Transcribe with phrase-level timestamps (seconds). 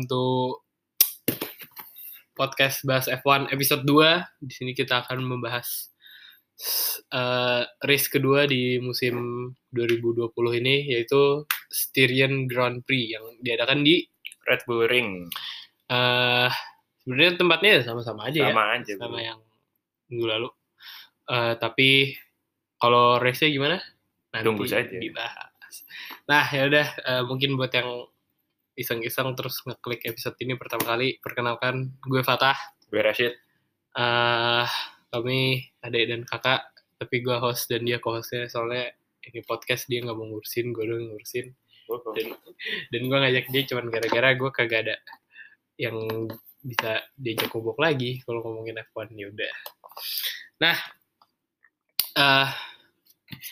[0.00, 0.56] welcome to
[2.32, 4.48] podcast bahas F1 episode 2.
[4.48, 5.92] Di sini kita akan membahas
[7.12, 10.32] uh, race kedua di musim 2020
[10.64, 14.00] ini yaitu Styrian Grand Prix yang diadakan di
[14.48, 15.28] Red Bull Ring.
[15.92, 16.48] uh,
[17.04, 18.56] sebenarnya tempatnya sama-sama aja ya.
[18.56, 18.92] Sama aja.
[18.96, 19.26] sama Bro.
[19.28, 19.40] yang
[20.08, 20.48] minggu lalu.
[21.28, 22.16] Eh, tapi
[22.80, 23.76] kalau race-nya gimana?
[24.32, 24.96] Nanti Tunggu saja.
[24.96, 25.74] dibahas.
[26.24, 28.09] Nah, ya udah eh, mungkin buat yang
[28.80, 32.56] iseng-iseng terus ngeklik episode ini pertama kali, perkenalkan gue Fatah.
[32.88, 33.36] Gue Rashid.
[33.92, 34.66] Eh,
[35.12, 36.64] kami adik dan kakak,
[36.96, 38.96] tapi gue host dan dia co-hostnya soalnya
[39.28, 41.52] ini podcast dia nggak mau ngurusin, gue doang ngurusin.
[41.90, 42.28] Dan,
[42.94, 44.96] dan gue ngajak dia cuman gara-gara gue kagak ada
[45.74, 45.96] yang
[46.60, 49.52] bisa diajak ngobok lagi kalau ngomongin F1 ya udah.
[50.60, 50.76] Nah,
[52.14, 52.48] eh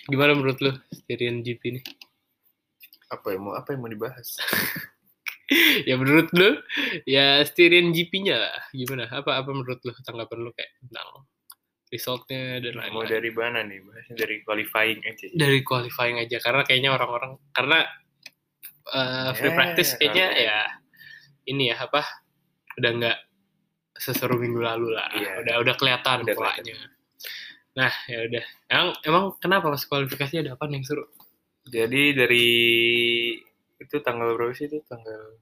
[0.07, 1.83] gimana menurut lu Styrian GP ini?
[3.09, 4.39] Apa yang mau apa yang mau dibahas?
[5.89, 6.61] ya menurut lu
[7.05, 9.09] ya Styrian GP-nya lah gimana?
[9.09, 11.09] Apa apa menurut lu tanggapan lu kayak tentang
[11.89, 13.09] resultnya dan mau lain-lain?
[13.09, 13.81] dari mana nih?
[13.81, 15.27] Bahasnya dari qualifying aja.
[15.33, 17.79] Dari qualifying aja karena kayaknya orang-orang karena
[18.89, 20.41] eh, free Ya, practice kayaknya oke.
[20.43, 20.59] ya
[21.49, 22.03] ini ya apa
[22.77, 23.19] udah nggak
[23.97, 25.43] seseru minggu lalu lah Iya.
[25.43, 26.77] udah udah kelihatan Udah polanya
[27.73, 31.09] nah ya udah emang emang kenapa pas kualifikasi ada apa yang seru
[31.65, 32.49] Jadi dari
[33.79, 34.83] itu tanggal berapa sih itu?
[34.87, 35.39] Tanggal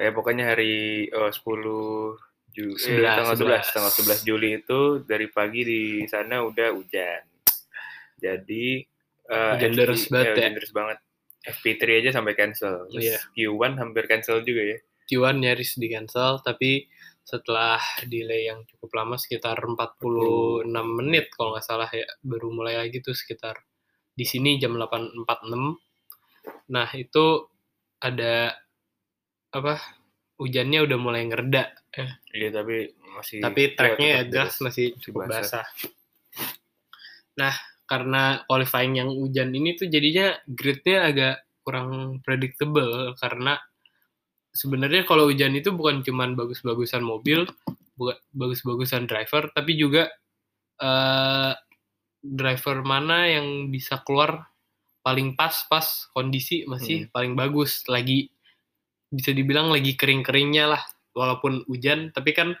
[0.00, 1.42] eh pokoknya hari oh, 10
[2.50, 3.74] Juli, 11, tanggal 11, 11.
[3.74, 7.22] tanggal 11 Juli itu dari pagi di sana udah hujan.
[8.18, 8.82] Jadi
[9.30, 10.48] eh, Hujan deras banget ya?
[10.50, 10.98] deras banget.
[11.40, 12.90] FP3 aja sampai cancel.
[12.90, 13.18] Terus Iya.
[13.32, 14.78] Q1 hampir cancel juga ya.
[15.06, 16.90] Q1 nyaris di cancel tapi
[17.22, 17.78] setelah
[18.10, 20.66] delay yang cukup lama sekitar 46
[20.98, 23.54] menit kalau nggak salah ya baru mulai lagi tuh sekitar
[24.10, 25.26] di sini jam 8.46
[26.70, 27.50] nah itu
[27.98, 28.54] ada
[29.50, 29.82] apa
[30.38, 31.80] hujannya udah mulai ngereda
[32.30, 35.66] Iya tapi masih tapi ya, tracknya ya jelas masih cukup basah.
[35.66, 35.66] basah.
[37.34, 37.54] Nah,
[37.90, 41.36] karena qualifying yang hujan ini tuh jadinya gridnya agak
[41.66, 43.58] kurang predictable karena
[44.54, 47.46] sebenarnya kalau hujan itu bukan cuman bagus-bagusan mobil,
[47.98, 50.06] bukan bagus-bagusan driver, tapi juga
[50.78, 51.52] eh,
[52.22, 54.49] driver mana yang bisa keluar
[55.00, 57.12] paling pas pas kondisi masih Hmm.
[57.12, 58.28] paling bagus lagi
[59.10, 60.82] bisa dibilang lagi kering-keringnya lah
[61.16, 62.54] walaupun hujan tapi kan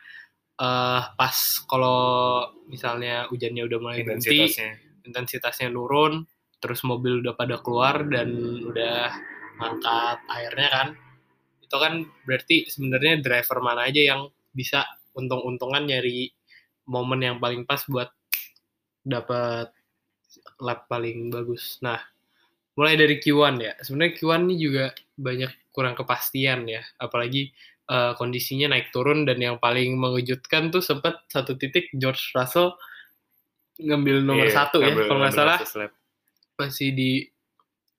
[0.60, 4.72] eh pas kalau misalnya hujannya udah mulai berhenti intensitasnya.
[5.08, 6.24] intensitasnya nurun
[6.60, 8.28] terus mobil udah pada keluar dan
[8.68, 9.08] udah
[9.56, 10.88] ngangkat airnya kan
[11.64, 11.92] itu kan
[12.26, 14.84] berarti sebenarnya driver mana aja yang bisa
[15.16, 16.28] untung-untungan nyari
[16.90, 18.10] momen yang paling pas buat
[19.06, 19.70] dapat
[20.60, 21.78] lap paling bagus.
[21.80, 21.98] Nah,
[22.80, 23.76] mulai dari Q1 ya.
[23.84, 27.52] Sebenarnya Q1 ini juga banyak kurang kepastian ya, apalagi
[27.92, 32.72] eh, kondisinya naik turun dan yang paling mengejutkan tuh sempat satu titik George Russell
[33.76, 35.58] ngambil nomor Iya, satu ya, kalau nggak salah
[36.60, 37.10] masih di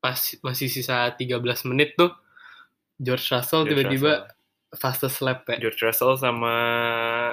[0.01, 2.13] pas masih sisa 13 menit tuh
[3.01, 4.29] George Russell tiba-tiba
[4.77, 5.57] fastest lap ya.
[5.57, 6.53] George Russell sama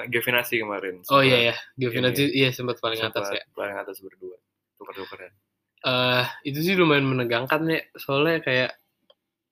[0.09, 1.01] Giovinazzi kemarin.
[1.13, 3.43] Oh iya ya, Giovinazzi iya sempat paling atas sempat ya.
[3.53, 4.37] Paling atas berdua.
[4.81, 5.48] Tuker-tukeran.
[5.81, 8.71] Eh itu sih lumayan menegangkan ya, soalnya kayak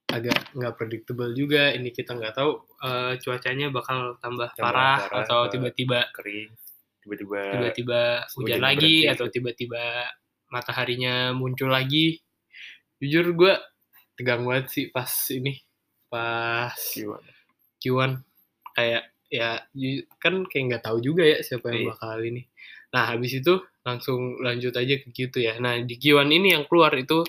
[0.07, 1.71] agak nggak predictable juga.
[1.71, 6.51] Ini kita nggak tahu eh, cuacanya bakal tambah Tambah parah, parah, atau atau- tiba-tiba Kering.
[6.99, 7.99] Tiba-tiba tiba-tiba
[8.35, 9.13] hujan lagi berhenti.
[9.13, 9.83] atau tiba-tiba
[10.47, 12.19] mataharinya muncul lagi.
[12.97, 13.53] Jujur gue
[14.15, 15.55] tegang banget sih pas ini
[16.07, 17.31] pas gimana?
[17.77, 18.11] Q1
[18.73, 19.59] kayak ya
[20.17, 21.89] kan kayak nggak tahu juga ya siapa yang Iya.
[21.93, 22.41] bakal ini.
[22.89, 25.53] Nah habis itu langsung lanjut aja ke Q2 ya.
[25.63, 27.23] Nah di Q1 ini yang keluar itu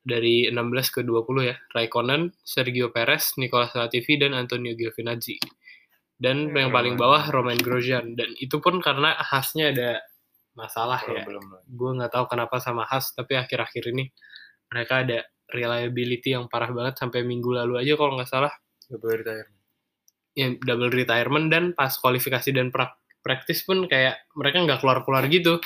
[0.00, 0.56] dari 16
[0.88, 1.56] ke 20 ya.
[1.76, 5.36] Raikkonen, Sergio Perez, Nicolas Latifi, dan Antonio Giovinazzi.
[6.16, 8.16] Dan Ya, yang paling bawah Romain Grosjean.
[8.16, 10.00] Dan itu pun karena Haasnya ada
[10.54, 11.24] masalah Belum, ya.
[11.28, 11.44] belum.
[11.68, 14.08] Gue nggak tahu kenapa sama Haas, tapi akhir-akhir ini
[14.72, 15.18] mereka ada
[15.52, 18.52] reliability yang parah banget sampai minggu lalu aja kalau nggak salah
[18.88, 19.48] Gak boleh retire.
[20.32, 25.28] ya double retirement dan pas kualifikasi dan prak practice pun kayak mereka nggak keluar keluar
[25.28, 25.60] gitu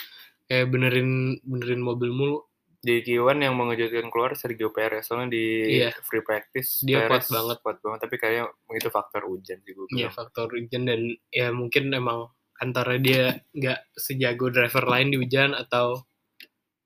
[0.47, 1.11] kayak benerin
[1.43, 2.39] benerin mobil mulu
[2.77, 5.45] Di Q1 yang mengejutkan keluar Sergio Perez soalnya di
[5.77, 5.91] Iya.
[6.01, 7.57] free practice Dia Perez kuat banget.
[7.61, 10.15] kuat banget tapi kayaknya itu faktor hujan sih gue ya bilang.
[10.15, 15.99] faktor hujan dan ya mungkin emang antara dia nggak sejago driver lain di hujan atau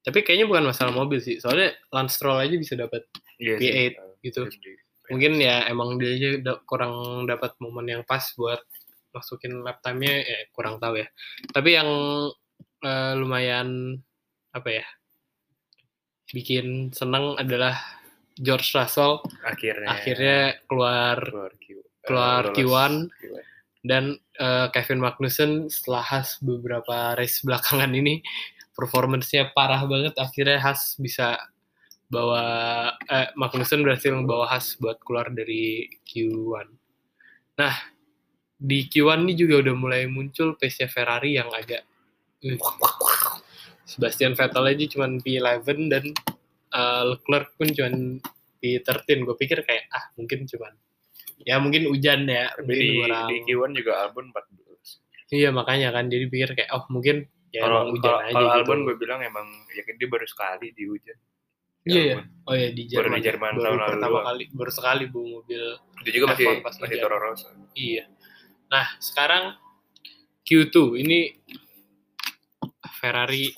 [0.00, 3.04] tapi kayaknya bukan masalah mobil sih soalnya Lance Stroll aja bisa dapat
[3.36, 3.88] Iya P8 sih.
[4.22, 4.40] gitu.
[4.46, 8.62] Terus di- mungkin ya emang dia aja da- kurang dapat momen yang pas buat
[9.10, 11.06] masukin lap time-nya ya kurang tahu ya
[11.50, 11.90] tapi yang
[12.82, 14.00] eh, lumayan
[14.50, 14.86] apa ya
[16.30, 17.78] bikin seneng adalah
[18.38, 21.82] George Russell akhirnya akhirnya keluar keluar Q1.
[22.06, 23.42] keluar lolos Q1 Q1.
[23.86, 24.04] dan
[24.38, 28.22] eh, Kevin Magnussen setelah Haas beberapa race belakangan ini
[28.74, 31.36] performance-nya parah banget akhirnya Haas bisa
[32.10, 32.42] bawa
[33.06, 36.66] eh, Magnussen berhasil membawa Haas buat keluar dari Q1.
[37.54, 37.74] Nah,
[38.58, 41.89] di Q1 ini juga udah mulai muncul pace-nya Ferrari yang agak eh,
[43.84, 46.04] Sebastian Vettel aja cuma P11 dan
[46.70, 47.90] eh, Leclerc pun cuma
[48.58, 49.24] P13.
[49.24, 50.72] Gue pikir kayak ah mungkin cuman
[51.40, 55.32] ya mungkin hujan ya Tapi di, kurang di Q1 juga Albon 14.
[55.32, 58.56] Iya makanya kan jadi pikir kayak oh mungkin ya Kalau hujan kalau- aja kalau gitu.
[58.62, 61.18] Albon gue bilang emang ya dia baru sekali di hujan.
[61.80, 62.16] Iya ya.
[62.44, 63.16] Oh ya di Baru Jerman.
[63.16, 64.26] di Jerman baru tahun lalu pertama doang.
[64.28, 65.62] kali baru sekali bu mobil.
[66.04, 66.96] Itu juga masih F1 pas masih.
[67.00, 67.48] Toro Rosso.
[67.72, 68.04] Iya.
[68.68, 69.44] Nah sekarang
[70.44, 71.18] Q2 ini
[73.00, 73.48] Ferrari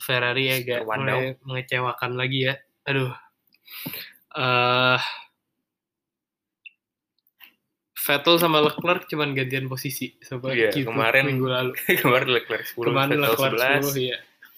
[0.00, 1.18] Ferrari agak Terwandau.
[1.20, 2.54] mulai mengecewakan lagi ya.
[2.88, 3.12] Aduh.
[4.32, 5.00] eh
[8.02, 11.72] Vettel sama Leclerc cuman gantian posisi sampai Iya, Q2 kemarin minggu lalu.
[12.02, 13.94] Kemarin Leclerc 10, Kemarin Vettel Leclerc 11.
[13.94, 14.16] 10 iya.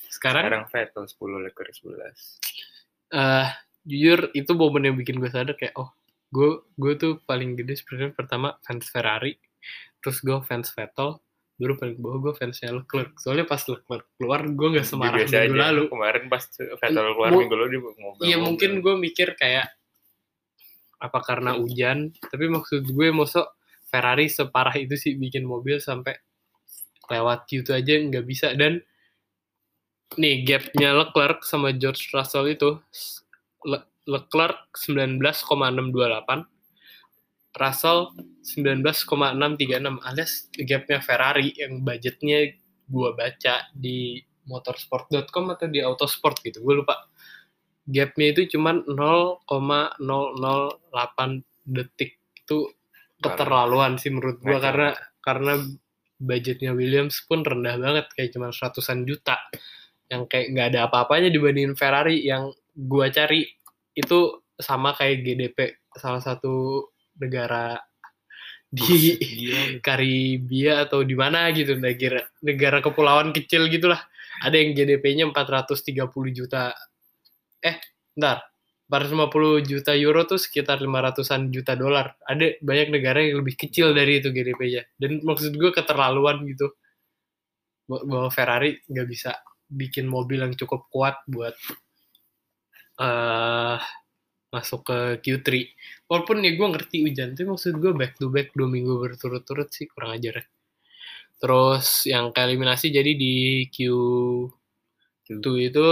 [0.09, 2.41] Sekarang Sekarang Vettel 10, Leclerc 11.
[3.15, 3.49] eh
[3.85, 5.93] jujur itu momen yang bikin gue sadar kayak oh
[6.33, 9.37] gue gue tuh paling gede sebenarnya pertama fans Ferrari
[10.01, 11.21] terus gue fans Vettel
[11.55, 13.15] baru paling bawah gue fansnya Leclerc.
[13.23, 15.62] Soalnya pas Leclerc keluar gue nggak semarah biasa minggu aja.
[15.71, 15.83] lalu.
[15.87, 18.25] Kemarin pas Vettel keluar minggu lalu dia ngobrol.
[18.27, 19.67] iya mungkin gue mikir kayak
[20.99, 22.11] apa karena hujan?
[22.17, 23.47] Tapi maksud gue mosok
[23.87, 26.19] Ferrari separah itu sih bikin mobil sampai
[27.06, 28.51] lewat Q2 aja nggak bisa.
[28.59, 28.83] Dan
[30.19, 32.79] nih gapnya Leclerc sama George Russell itu
[33.62, 36.54] Le- Leclerc 19,628
[37.55, 38.11] Russell
[38.43, 42.51] 19,636 alias gapnya Ferrari yang budgetnya
[42.91, 46.61] gua baca di motorsport.com atau di autosport gitu.
[46.61, 47.09] Gue lupa.
[47.89, 52.21] Gapnya itu cuman 0,008 detik.
[52.45, 52.69] Itu
[53.21, 54.93] keterlaluan sih menurut gua karena
[55.25, 55.56] karena
[56.21, 59.41] budgetnya Williams pun rendah banget kayak cuma ratusan juta.
[60.12, 63.49] Yang kayak nggak ada apa-apanya dibandingin Ferrari yang gua cari.
[63.97, 66.85] Itu sama kayak GDP salah satu
[67.19, 67.79] negara
[68.75, 69.79] di Gila.
[69.87, 74.03] Karibia atau di mana gitu negara negara kepulauan kecil gitulah.
[74.43, 75.95] Ada yang GDP-nya 430
[76.35, 76.75] juta.
[77.63, 77.79] Eh
[78.19, 78.43] bentar.
[78.85, 82.19] 450 juta euro tuh sekitar 500-an juta dolar.
[82.27, 86.75] Ada banyak negara yang lebih kecil dari itu GDP-nya dan maksud gue keterlaluan gitu.
[87.89, 89.33] Bah- bahwa Ferrari nggak bisa
[89.71, 91.57] bikin mobil yang cukup kuat buat
[92.95, 93.79] eh
[94.55, 95.49] masuk ke Q3
[96.15, 99.91] walaupun ya gue ngerti hujan tapi maksud gue back to back dua minggu berturut-turut sih
[99.91, 100.39] kurang ajar.
[100.39, 100.45] Ya
[101.45, 105.87] terus yang ke eliminasi jadi di Q2 itu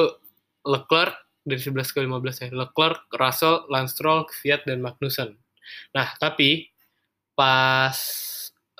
[0.62, 2.48] Leclerc dari 11 ke 15 ya.
[2.54, 5.36] Leclerc, Russell, Lance Stroll, Fiat dan Magnussen.
[5.92, 6.70] Nah tapi
[7.34, 7.98] pas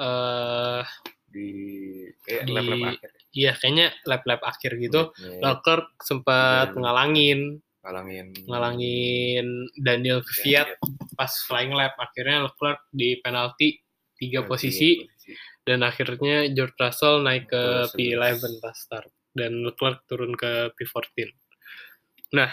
[0.01, 0.87] eh
[1.33, 1.49] di
[2.25, 3.11] kayak Di- lap-lap akhir.
[3.33, 10.79] iya kayaknya lap-lap akhir gitu Menitnya Leclerc sempat ngalangin ngalangin ngalangin Daniel Kvyat
[11.19, 11.99] pas flying lap.
[11.99, 13.79] Akhirnya Leclerc di penalti
[14.17, 15.03] tiga posisi.
[15.63, 19.07] dan akhirnya George Russell naik ke Ke P11 pas start.
[19.31, 21.31] Dan Leclerc turun ke P14
[22.33, 22.49] nah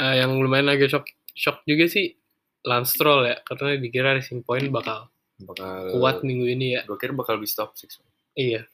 [0.00, 1.04] eh, yang lumayan agak shock
[1.36, 2.16] shock juga sih
[2.66, 3.36] Lance Stroll ya.
[3.46, 5.06] Karena dikira Racing Point bakal
[5.38, 6.82] bakal kuat minggu ini ya.
[6.88, 8.00] Gue kira bakal di stop six
[8.36, 8.66] iya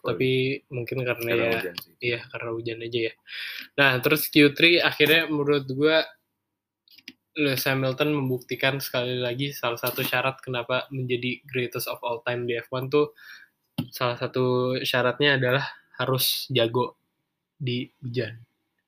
[0.00, 1.92] tapi mungkin karena karena ya hujan sih.
[2.00, 3.14] Iya, karena hujan aja ya.
[3.76, 6.04] Nah, terus Q3 akhirnya menurut gua
[7.38, 12.58] Lewis Hamilton membuktikan sekali lagi salah satu syarat kenapa menjadi greatest of all time di
[12.58, 13.14] F1 tuh
[13.94, 15.64] salah satu syaratnya adalah
[15.96, 16.98] harus jago
[17.56, 18.36] di hujan.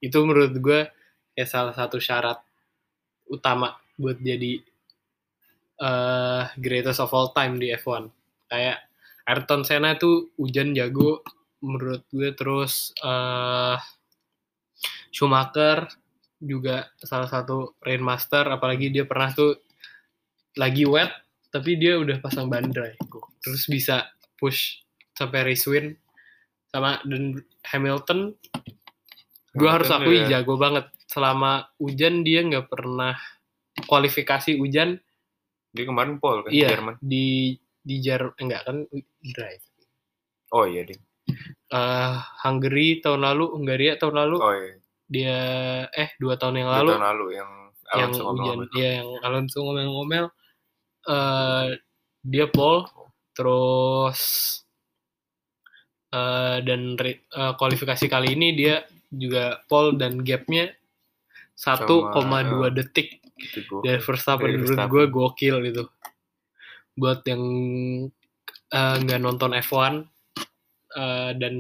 [0.03, 0.91] Itu menurut gua
[1.33, 2.41] ya salah satu syarat
[3.31, 4.61] utama buat jadi
[5.83, 8.11] eh greatest of all time di F1.
[8.53, 8.92] Kayak
[9.29, 11.23] Ayrton Senna tuh hujan jago
[11.63, 12.31] menurut gue.
[12.35, 13.79] Terus eh
[15.13, 15.87] Schumacher
[16.43, 19.63] juga salah satu rainmaster apalagi dia pernah tuh
[20.59, 21.13] lagi wet
[21.55, 22.99] tapi dia udah pasang ban dry
[23.39, 24.11] terus bisa
[24.43, 24.83] push
[25.15, 25.95] sampai race win
[26.73, 27.39] sama dan
[27.69, 28.33] Hamilton.
[29.53, 30.41] Gue harus akui ya.
[30.41, 30.89] jago banget.
[31.05, 33.15] Selama hujan dia nggak pernah
[33.85, 34.97] kualifikasi hujan.
[35.73, 36.97] Dia kemarin pole kan iya Jerman.
[37.01, 38.87] di di Jer enggak kan
[39.23, 39.55] dry
[40.55, 41.03] oh iya ding
[41.73, 44.37] eh Hungary tahun lalu Hungaria tahun lalu.
[44.43, 44.75] Oh iya.
[45.09, 45.39] Dia
[45.95, 46.91] eh dua tahun yang Dua lalu.
[46.93, 47.51] tahun lalu yang
[47.93, 48.77] yang Alonso hujan ngomong-ngomong.
[48.77, 50.25] ya yang Alonso ngomel-ngomel.
[51.09, 51.67] Eh
[52.27, 52.85] dia pole
[53.33, 54.21] terus
[56.13, 60.69] eh dan eh, kualifikasi kali ini dia juga pole dan gapnya
[61.57, 63.23] 1,2 Sama, detik.
[63.83, 65.85] dari Verstappen Dari menurut gue gokil itu
[67.01, 67.43] buat yang
[68.73, 69.95] eh, nggak nonton F1
[70.97, 71.55] eh, dan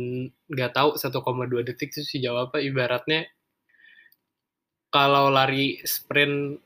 [0.53, 3.29] nggak tahu 1,2 detik itu sejauh apa ibaratnya
[4.93, 6.61] kalau lari sprint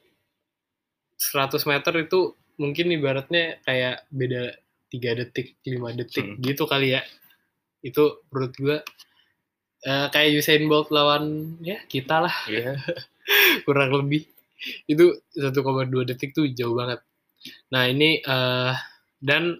[1.17, 4.43] 100 meter itu mungkin ibaratnya kayak beda
[4.93, 6.41] 3 detik 5 detik Hmm.
[6.43, 7.03] gitu kali ya
[7.85, 8.79] itu menurut gue
[9.87, 12.75] eh, kayak Usain Bolt lawan ya kita lah Iya.
[13.67, 14.27] kurang lebih
[14.89, 15.05] itu
[15.37, 17.01] 1,2 detik tuh jauh banget.
[17.73, 18.75] Nah ini eh
[19.21, 19.59] dan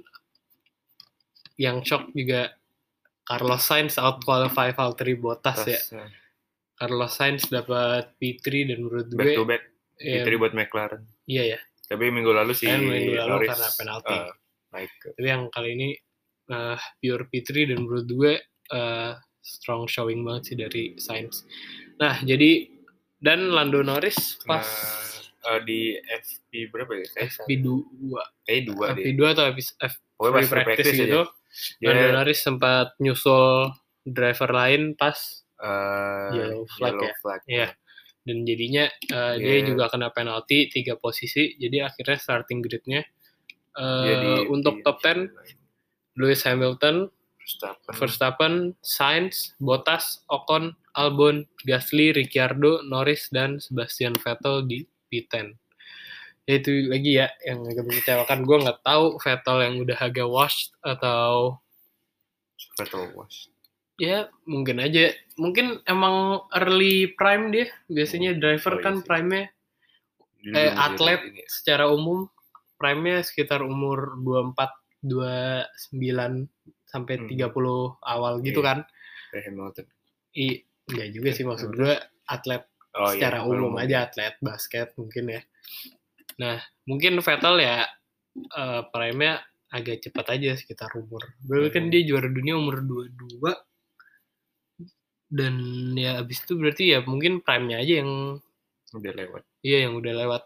[1.57, 2.53] yang shock juga
[3.27, 5.81] Carlos Sainz out qualify Valtteri Bottas ya.
[5.81, 6.09] Tas, eh,
[6.77, 9.63] Carlos Sainz dapat P3 dan menurut back to gue back.
[9.99, 11.03] ya, Fitri buat McLaren.
[11.27, 11.59] iya ya.
[11.89, 14.15] Tapi minggu lalu sih minggu lalu Norris, karena penalti.
[14.15, 14.31] eh,
[14.75, 15.89] naik Tapi yang kali ini
[16.53, 18.33] eh, pure P3 dan menurut gue
[18.71, 21.49] eh, strong showing banget sih dari Sainz.
[21.97, 22.69] Nah jadi
[23.17, 25.16] dan Lando Norris pas Nah,
[25.47, 27.07] eh, di FP berapa ya?
[27.09, 27.67] Kayak FP2
[28.43, 29.05] kayak dua deh.
[29.05, 31.23] FP2 atau FP, F, Pokoknya pas practice, practice gitu.
[31.79, 33.73] Dia Lando Norris sempat nyusul
[34.03, 35.17] driver lain pas
[35.59, 37.15] eh, Yellow flag yellow ya?
[37.19, 37.41] flag.
[37.47, 37.69] Iya.
[38.23, 43.07] dan jadinya eh, dia Dia- juga kena penalti tiga posisi jadi akhirnya starting gridnya
[43.73, 45.31] eh, Dia di- untuk di- top 10
[46.17, 47.07] Lewis Hamilton,
[47.39, 47.93] Verstappen.
[47.95, 55.55] Verstappen, Sainz, Bottas, Ocon, Albon, Gasly, Ricciardo, Norris dan Sebastian Vettel di P10.
[56.47, 58.39] Ya, itu lagi ya yang agak mengecewakan.
[58.43, 61.59] Gue nggak tahu Vettel yang udah agak washed atau
[62.77, 63.49] Vettel was.
[63.97, 69.45] ya mungkin aja mungkin emang early prime dia biasanya driver Oh, iya kan prime-nya
[70.53, 72.29] eh, atlet ini secara umum
[72.77, 74.69] prime-nya sekitar umur 24
[75.01, 76.45] 29
[76.85, 77.27] sampai Hmm.
[77.27, 77.49] 30
[77.99, 78.69] awal gitu Iya.
[78.69, 78.79] kan
[79.33, 79.87] Hamilton.
[80.35, 81.97] i enggak juga sih maksud gue
[82.27, 85.41] atlet Oh, secara iya, umum aja atlet basket mungkin ya
[86.37, 86.57] nah
[86.89, 87.87] mungkin Vettel ya
[88.37, 91.93] eh, prime-nya agak cepat aja sekitar umur berarti kan Hmm.
[91.93, 93.53] dia juara dunia umur 22
[95.27, 95.55] dan
[95.99, 98.41] ya abis itu berarti ya mungkin prime-nya aja yang
[98.95, 99.43] Udah lewat.
[99.67, 100.43] Iya yang udah lewat.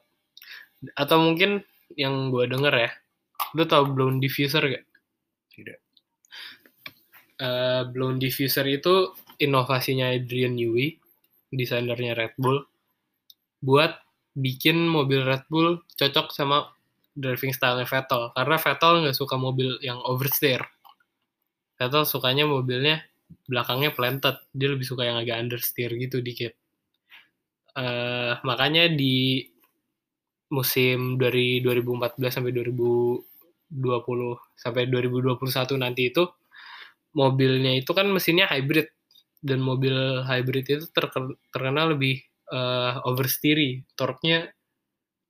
[0.96, 1.60] Atau mungkin
[1.92, 2.90] yang gue denger ya,
[3.52, 4.84] lu tau blown diffuser gak?
[5.52, 5.78] Tidak.
[7.40, 10.96] Eh, blown diffuser itu inovasinya Adrian Newey,
[11.50, 12.62] desainernya Red Bull,
[13.60, 13.98] buat
[14.34, 16.70] bikin mobil Red Bull cocok sama
[17.14, 18.30] driving style Vettel.
[18.32, 20.62] Karena Vettel nggak suka mobil yang oversteer.
[21.76, 23.04] Vettel sukanya mobilnya
[23.46, 24.38] belakangnya planted.
[24.54, 26.54] Dia lebih suka yang agak understeer gitu dikit.
[27.78, 29.46] Eh, makanya di
[30.50, 33.22] musim dari 2014 sampai 2020
[34.58, 36.26] sampai 2021 nanti itu
[37.14, 38.90] mobilnya itu kan mesinnya hybrid
[39.40, 39.92] dan mobil
[40.22, 42.20] hybrid itu terken- terkenal lebih
[42.50, 44.50] eh, oversteery, torque-nya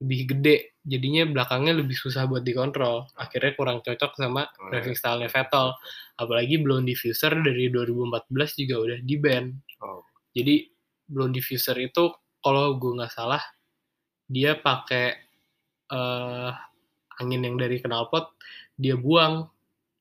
[0.00, 3.12] lebih gede, jadinya belakangnya lebih susah buat dikontrol.
[3.12, 5.00] Akhirnya kurang cocok sama Oh, driving iya.
[5.04, 5.76] style-nya Vettel.
[6.16, 9.52] Apalagi blown diffuser dari 2014 juga udah di ban.
[9.84, 10.00] Oh,
[10.32, 10.64] Jadi
[11.04, 12.08] blown diffuser itu
[12.40, 13.44] kalau gue nggak salah
[14.24, 15.20] dia pakai
[15.92, 16.50] eh,
[17.20, 18.32] angin yang dari knalpot
[18.72, 19.44] dia buang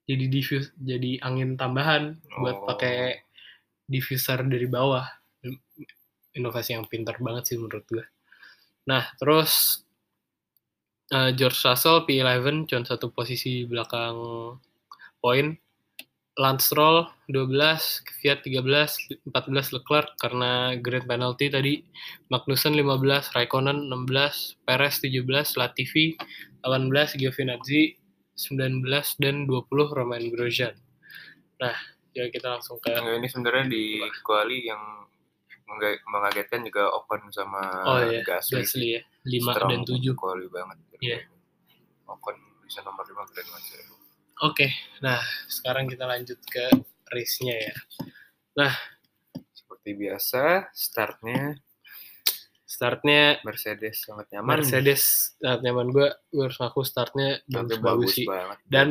[0.07, 2.67] jadi diffuse jadi angin tambahan buat Oh.
[2.69, 3.27] pakai
[3.89, 5.03] diffuser dari bawah.
[6.37, 8.05] Inovasi yang pintar banget sih menurut gue
[8.89, 9.83] nah terus
[11.13, 14.17] eh, George Russell P11 cuma satu posisi belakang
[15.21, 15.53] poin.
[16.39, 17.51] Lance Stroll 12,
[18.07, 21.83] Kvyat 13, 14 Leclerc karena grand penalty tadi,
[22.31, 26.15] Magnussen 15, Raikkonen 16, Perez 17, Latifi
[26.63, 27.99] 18, Giovinazzi
[28.39, 28.87] 19
[29.19, 30.79] dan 20 Romain Grosjean.
[31.59, 31.75] Nah,
[32.19, 33.83] ya kita langsung ke Enggak, ini sebenarnya di
[34.19, 35.07] kuali yang
[36.09, 38.65] mengagetkan juga Ocon sama oh ya Gasly.
[38.65, 40.17] Gasly ya, 5 Strong dan 7.
[40.17, 40.77] Kuali banget.
[40.99, 41.17] Iya.
[42.09, 42.35] Ocon
[42.65, 43.79] bisa nomor 5 Grand Master.
[44.39, 44.67] Oke,
[45.03, 45.19] nah
[45.51, 46.65] sekarang kita lanjut ke
[47.11, 47.75] race-nya ya.
[49.51, 51.59] Seperti biasa, startnya
[52.79, 54.63] Startnya Mercedes sangat nyaman.
[54.63, 55.01] Mercedes
[55.35, 58.23] sangat nyaman gue, gue harus ngaku startnya Startnya bagus, bagus bagus sih.
[58.23, 58.57] banget.
[58.71, 58.87] Dan,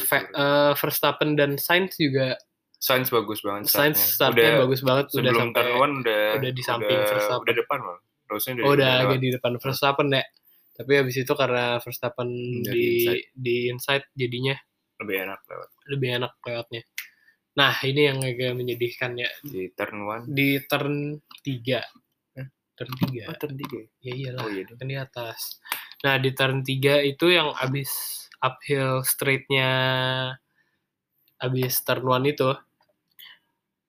[0.00, 2.40] Ve- eh, Verstappen dan Sainz juga
[2.80, 4.56] Sainz bagus banget Sainz startnya.
[4.56, 7.44] startnya bagus banget udah sampai turn one udah udah di samping udah, Verstappen.
[7.44, 7.98] udah depan loh.
[8.32, 10.24] Harusnya oh, udah agak di depan Verstappen ya.
[10.72, 12.28] Tapi habis itu karena Verstappen
[12.64, 13.24] Dari di inside.
[13.36, 14.56] di inside jadinya
[15.04, 16.82] lebih enak lewat lebih enak lewatnya.
[17.50, 20.24] Nah, ini yang agak menyedihkan ya di turn one.
[20.32, 21.99] di turn 3.
[22.80, 23.28] Turn 3.
[23.28, 23.76] Oh, turn tiga.
[23.76, 23.86] ya?
[24.00, 24.64] Ya iyalah, Oh iya.
[24.64, 25.60] kan di atas.
[26.00, 29.68] Nah, di turn 3 itu yang abis uphill straight-nya
[31.36, 32.48] abis turn 1 itu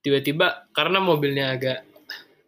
[0.04, 1.88] tiba-tiba karena mobilnya agak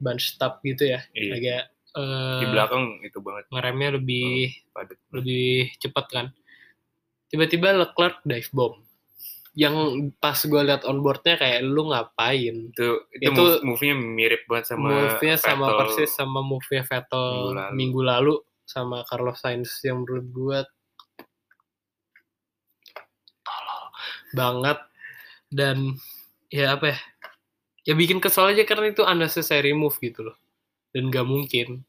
[0.03, 1.31] bunch stop gitu ya, Iya.
[1.39, 1.61] agak
[1.95, 6.25] eh, di belakang itu banget ngeremnya lebih padat lebih cepat kan.
[7.31, 8.82] Tiba-tiba Leclerc dive bomb.
[9.53, 9.75] Yang
[10.17, 12.55] pas gue lihat onboardnya kayak lu ngapain?
[12.67, 15.77] itu itu, Itu move, move-nya mirip banget sama Move-nya sama Vettel.
[15.77, 17.71] persis sama move-nya Vettel minggu lalu.
[17.71, 18.33] minggu lalu
[18.63, 20.59] sama Carlos Sainz yang menurut gue
[23.43, 23.83] tolol
[24.31, 24.79] banget
[25.49, 25.77] dan
[26.47, 26.97] ya apa ya
[27.83, 30.37] ya bikin kesel aja karena itu unnecessary move gitu loh
[30.89, 31.83] dan gak mungkin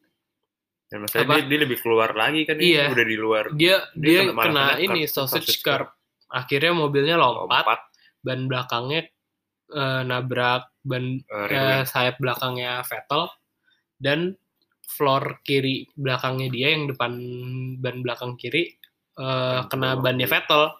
[0.85, 2.87] Dan masalahnya dia, dia lebih keluar lagi kan Iya.
[2.87, 5.89] dia udah di luar dia dia, Dia kena- kena, ini sausage sausage car
[6.35, 7.81] akhirnya mobilnya lompat, lompat
[8.21, 9.01] ban belakangnya
[9.71, 11.85] eh, nabrak ban wing.
[11.85, 13.31] sayap belakangnya Vettel
[13.97, 14.35] dan
[14.87, 17.13] floor kiri belakangnya dia yang depan
[17.79, 18.75] ban belakang kiri
[19.15, 20.27] Ban kena bannya.
[20.27, 20.75] Vettel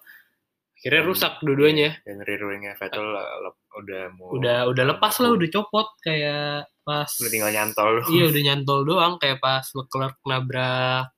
[0.75, 5.31] akhirnya Dan- rusak dua-duanya dan rear wingnya Vettel lep- udah mau udah udah lepas lah
[5.31, 11.09] udah copot kayak pas udah tinggal nyantol iya udah nyantol doang kayak pas Leclerc nabrak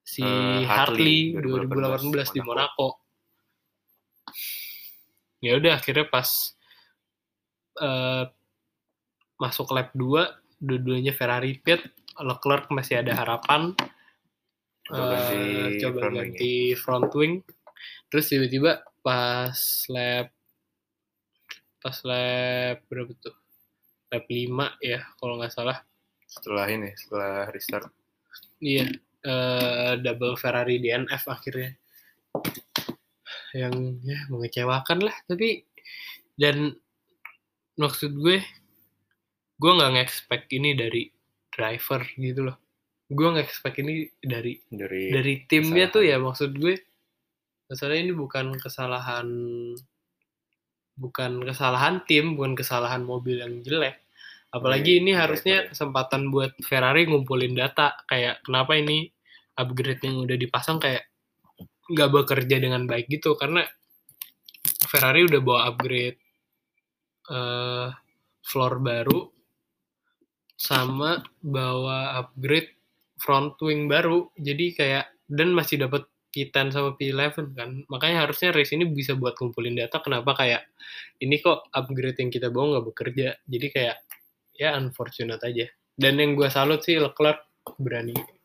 [0.00, 2.88] si Eh, Hartley, Hartley 2018, di 2018 Monaco.
[5.46, 6.58] Ya udah akhirnya pas
[7.78, 8.24] eh,
[9.38, 11.84] masuk lap 2 dua-duanya Ferrari pit,
[12.16, 13.76] Leclerc masih ada harapan
[14.86, 17.34] Coba ganti eh, coba front wing ganti front wing.
[18.06, 19.58] Terus tiba-tiba pas
[19.90, 20.30] lap
[21.82, 23.34] pas lap berapa tuh?
[24.14, 25.78] Lap 5 ya kalau nggak salah.
[26.26, 27.88] setelah ini setelah restart
[28.58, 28.92] Iya,
[29.24, 31.74] eh, double Ferrari DNF akhirnya.
[33.54, 35.62] Yang ya mengecewakan lah, tapi
[36.34, 36.74] dan
[37.76, 38.40] maksud gue,
[39.60, 41.08] gue nggak nge-expect ini dari
[41.52, 42.56] driver gitu loh.
[43.06, 46.26] Gue nggak expect ini dari dari dari timnya tuh ya kesalahan.
[46.26, 46.74] maksud gue.
[47.66, 49.28] Masalahnya ini bukan kesalahan
[50.96, 54.00] bukan kesalahan tim, bukan kesalahan mobil yang jelek.
[54.50, 55.68] Apalagi Dari ini driver harusnya ya.
[55.70, 59.12] kesempatan buat Ferrari ngumpulin data kayak kenapa ini
[59.58, 61.04] upgrade yang udah dipasang kayak
[61.86, 63.62] nggak bekerja dengan baik gitu karena
[64.86, 66.18] Ferrari udah bawa upgrade
[67.26, 67.88] eh
[68.46, 69.20] floor baru
[70.56, 72.70] sama bawa upgrade
[73.20, 74.30] front wing baru.
[74.38, 77.70] Jadi kayak dan masih dapat P10 sama P11 kan.
[77.88, 79.98] Makanya harusnya race ini bisa buat kumpulin data.
[80.04, 80.68] Kenapa kayak
[81.20, 83.28] ini kok upgrade yang kita bawa nggak bekerja?
[83.44, 83.96] Jadi kayak
[84.56, 85.66] ya unfortunate aja.
[85.96, 87.40] Dan yang gue salut sih Leclerc
[87.80, 88.35] berani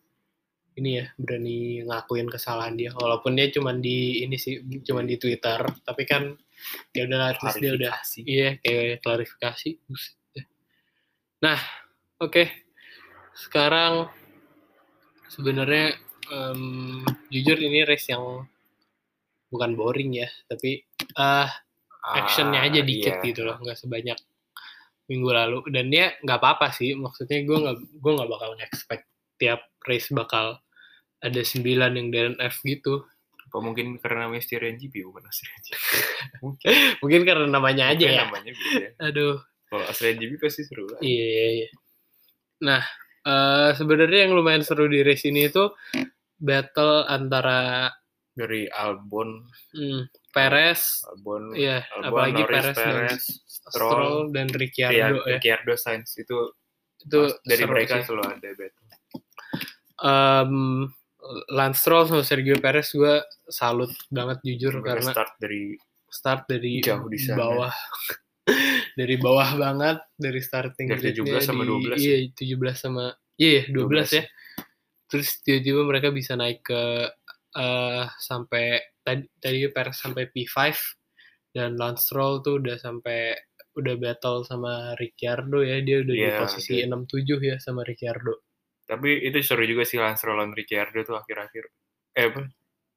[0.80, 2.92] ini ya berani ngakuin kesalahan dia.
[2.96, 5.60] Walaupun dia cuman di ini sih cuman di Twitter.
[5.84, 6.32] Tapi kan
[6.96, 9.70] ya udah at dia udah iya kayak klarifikasi.
[11.44, 11.60] Nah
[12.24, 12.48] oke.
[13.36, 14.08] Sekarang
[15.28, 15.96] sebenarnya
[16.32, 18.48] em, jujur ini race yang
[19.52, 20.88] bukan boring ya tapi
[21.20, 21.52] ah
[22.16, 23.26] actionnya aja Ah, dikit iya.
[23.28, 24.16] gitu loh nggak sebanyak
[25.12, 25.60] minggu lalu.
[25.68, 29.11] Dan dia nggak apa-apa sih maksudnya gue nggak gue nggak bakal expect
[29.42, 30.62] tiap race bakal
[31.18, 33.02] ada 9 yang DNF gitu.
[33.42, 35.82] Apa mungkin karena namanya Styrian GP bukan Australian GP
[36.46, 36.70] mungkin.
[37.02, 38.24] Mungkin karena namanya aja Mungkin ya.
[38.24, 39.36] namanya beda aduh.
[39.66, 41.00] Kalau Australian GP pasti seru lah.
[41.00, 41.68] Iya iya iya.
[42.62, 42.82] Nah
[43.22, 45.68] eh, sebenarnya yang lumayan seru di race ini itu
[46.36, 47.90] battle antara
[48.32, 49.44] dari Albon.
[49.76, 51.04] Hmm, Perez.
[51.06, 54.18] Albon iya Albon apalagi Norris, Perez, dan Perez Stroll Stroll.
[54.32, 55.36] dan Ria- Ricciardo ya.
[55.36, 56.38] Ricciardo Sainz itu
[56.98, 58.08] itu dari mereka sih.
[58.08, 58.81] selalu ada battle
[60.02, 60.90] Em,
[61.50, 65.64] Lance Stroll sama Sergio Perez gue salut banget jujur Mereka karena start dari
[66.10, 67.38] start dari Jauh di sana.
[67.40, 67.74] bawah.
[68.92, 73.06] Dari bawah banget dari starting Dari gridnya 17 sama di- 12 iya 17 sama
[73.40, 74.24] iya 12, 12 ya.
[75.08, 76.82] terus tiba-tiba mereka bisa naik ke
[77.54, 80.58] eh sampai tadi tadi Perez sampai P5
[81.54, 83.32] dan Lance Stroll tuh udah sampai
[83.72, 88.51] udah battle sama Ricciardo ya dia udah di Iya, posisi dia- 67 ya sama Ricciardo
[88.92, 91.64] tapi itu seru juga sih Lance dan Ricciardo tuh akhir-akhir.
[92.12, 92.42] Eh apa?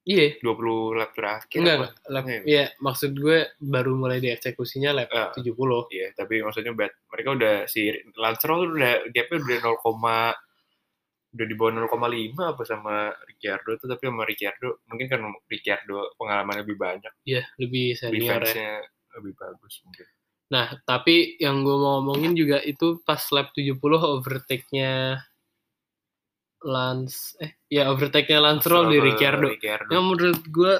[0.05, 0.37] Iya.
[0.43, 1.87] 20 lap terakhir enggak apa?
[2.13, 2.41] lap, Iya.
[2.45, 5.31] ya maksud gue baru mulai dieksekusinya lap Ah.
[5.33, 10.37] 70 Iya, tapi maksudnya bat, mereka udah si Lance Stroll udah gapnya udah 0,
[11.33, 16.61] udah di bawah 0,5 apa sama Ricciardo tuh tapi sama Ricciardo mungkin kan Ricciardo pengalaman
[16.61, 17.13] lebih banyak.
[17.25, 18.85] Ya lebih senior ya.
[19.17, 20.05] Lebih bagus mungkin.
[20.53, 25.17] Nah, tapi yang gue mau ngomongin juga itu pas lap 70 overtake-nya
[26.65, 29.47] Lance eh ya overtake-nya Lance Stroll di ke Ricciardo.
[29.53, 30.73] Ricciardo Yang menurut gue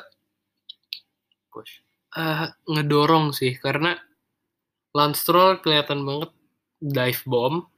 [1.53, 1.85] push.
[2.17, 3.93] eh, ngedorong sih karena
[4.97, 6.31] Lance Stroll kelihatan banget
[6.81, 7.69] dive bomb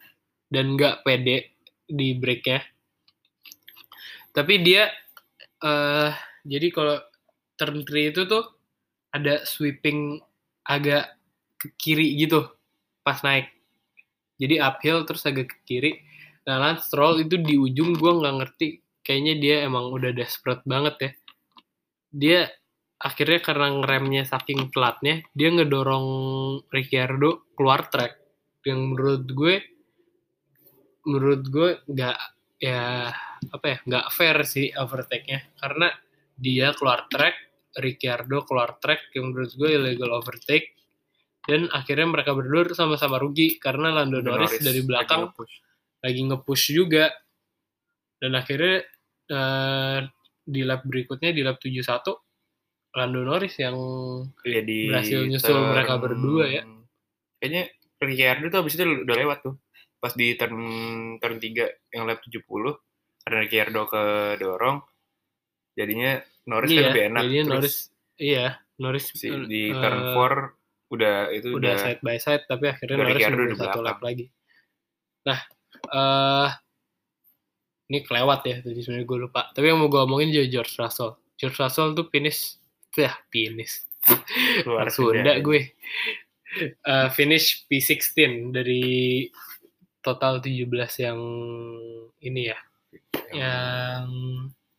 [0.48, 1.52] dan nggak pede
[1.84, 2.64] di break-nya.
[4.32, 4.88] Tapi dia
[5.58, 6.12] eh
[6.48, 6.96] jadi kalau
[7.60, 8.46] turn 3 itu tuh
[9.12, 10.22] ada sweeping
[10.64, 11.18] agak
[11.58, 12.46] ke kiri gitu
[13.02, 13.50] pas naik.
[14.38, 15.92] Jadi uphill terus agak ke kiri.
[16.48, 18.68] Nah, Lance Stroll itu di ujung gue nggak ngerti.
[19.04, 21.12] Kayaknya dia emang udah desperate banget ya.
[22.08, 22.40] Dia
[22.98, 26.08] akhirnya karena ngeremnya saking telatnya, dia ngedorong
[26.72, 28.16] Ricciardo keluar track.
[28.64, 29.56] Yang menurut gue,
[31.08, 32.18] menurut gue nggak
[32.58, 33.12] ya
[33.54, 35.94] apa ya nggak fair sih overtake-nya karena
[36.34, 37.36] dia keluar track,
[37.78, 40.74] Ricciardo keluar track yang menurut gue illegal overtake
[41.48, 45.32] dan akhirnya mereka berdua sama-sama rugi karena Lando Norris, dari belakang.
[46.04, 47.10] Lagi nge-push juga
[48.18, 48.86] dan akhirnya
[49.30, 50.00] eh,
[50.48, 51.84] di lap berikutnya di lap 71
[52.98, 53.78] Lando Norris yang
[54.42, 56.64] Iya, di Berhasil nyusul mereka berdua ya.
[57.38, 57.64] Kayaknya
[57.98, 59.56] Ricciardo tuh abis itu udah lewat tuh.
[60.02, 60.58] Pas di turn,
[61.22, 62.42] turn 3 yang lap 70,
[63.22, 64.04] karena Ricciardo ke
[64.42, 64.82] dorong,
[65.78, 66.18] jadinya
[66.50, 67.22] Norris kan iya lebih enak.
[67.22, 67.76] jadinya Terus Norris
[68.18, 68.48] iya
[68.82, 70.58] Norris si, eh, di turn 4
[70.88, 74.32] udah itu udah udah, side by side tapi akhirnya Norris udah satu lap lagi
[75.28, 75.44] nah
[75.92, 76.50] eh
[77.88, 79.42] ini kelewat ya tadi sebenarnya gue lupa.
[79.56, 81.16] Tapi yang mau gue omongin juga George Russell.
[81.40, 82.60] George Russell tuh finish
[82.96, 83.88] ya finish.
[84.68, 85.72] Orang Sunda gue.
[86.64, 89.28] Eh, finish P16 dari
[90.04, 90.68] total 17
[91.04, 91.20] yang
[92.24, 92.60] ini ya.
[93.32, 94.08] Yang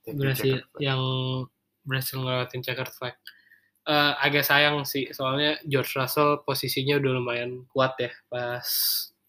[0.09, 1.01] berhasil yang
[1.85, 3.17] berhasil ngelewatin checkered flag.
[3.89, 8.69] Eh, agak sayang sih soalnya George Russell posisinya udah lumayan kuat ya pas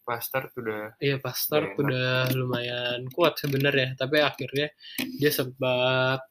[0.02, 1.80] pas start udah iya pas start enak.
[1.80, 4.72] udah lumayan kuat sebenarnya tapi akhirnya
[5.20, 6.24] dia sempat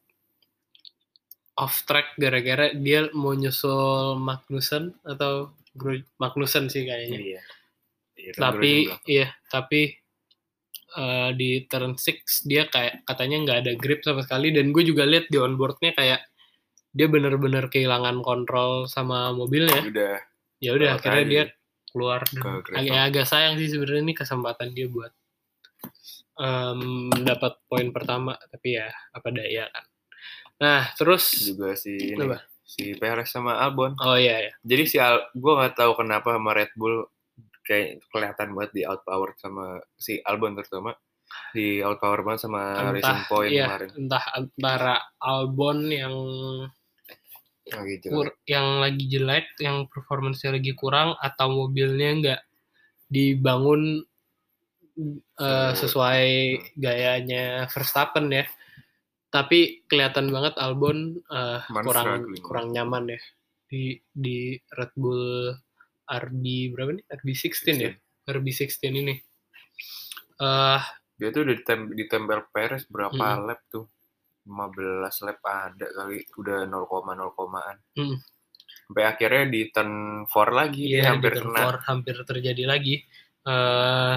[1.60, 5.52] off track gara-gara dia mau nyusul Magnussen atau
[6.18, 7.18] Magnussen sih kayaknya.
[7.20, 7.42] Iya.
[8.20, 8.72] Iya, kan tapi
[9.08, 9.80] iya tapi
[10.96, 15.08] eh, di turn 6 dia kayak katanya nggak ada grip sama sekali dan gue juga
[15.08, 16.20] lihat di onboardnya kayak
[16.90, 19.78] dia bener-bener kehilangan kontrol sama mobilnya.
[19.86, 20.18] Udah.
[20.58, 21.44] Ya udah akhirnya dia
[21.90, 22.78] keluar dan ke gravel.
[22.80, 25.12] agak agak sayang sih sebenarnya ini kesempatan dia buat
[27.20, 29.84] dapat poin pertama tapi ya apa daya kan
[30.60, 32.40] nah terus juga si ini, Apa?
[32.64, 33.92] si Perez sama Albon.
[34.00, 37.04] oh iya ya Jadi si Al, gue nggak tahu kenapa sama Red Bull
[37.64, 40.96] kayak kelihatan banget di outpower sama si Albon terutama
[41.54, 43.88] di outpower banget sama Racing Point iya, kemarin.
[44.00, 46.14] entah antara Albon yang
[47.72, 48.06] Oh, gitu.
[48.08, 52.40] kur- yang lagi jelek, yang performance-nya lagi kurang atau mobilnya nggak
[53.06, 54.02] dibangun
[55.36, 56.24] eh, sesuai
[56.74, 58.44] gayanya Verstappen ya.
[59.28, 61.22] Tapi kelihatan banget Albon
[61.64, 62.42] Man kurang struggling.
[62.42, 63.20] kurang nyaman ya
[63.64, 65.54] di di Red Bull
[66.04, 67.06] RB berapa nih?
[67.08, 67.92] RB16 ya.
[68.26, 69.14] RB16 ini.
[70.36, 70.82] Eh
[71.14, 73.40] Dia tuh udah ditem ditempel Perez berapa Mm.
[73.46, 73.86] lap tuh?
[74.44, 77.76] 15 lap ada kali udah 0,0,an.
[77.96, 78.16] Mm.
[78.86, 79.90] Sampai akhirnya di turn
[80.26, 81.60] 4 lagi Iya, hampir di turn kena.
[81.62, 82.94] four hampir terjadi lagi.
[83.40, 84.16] eh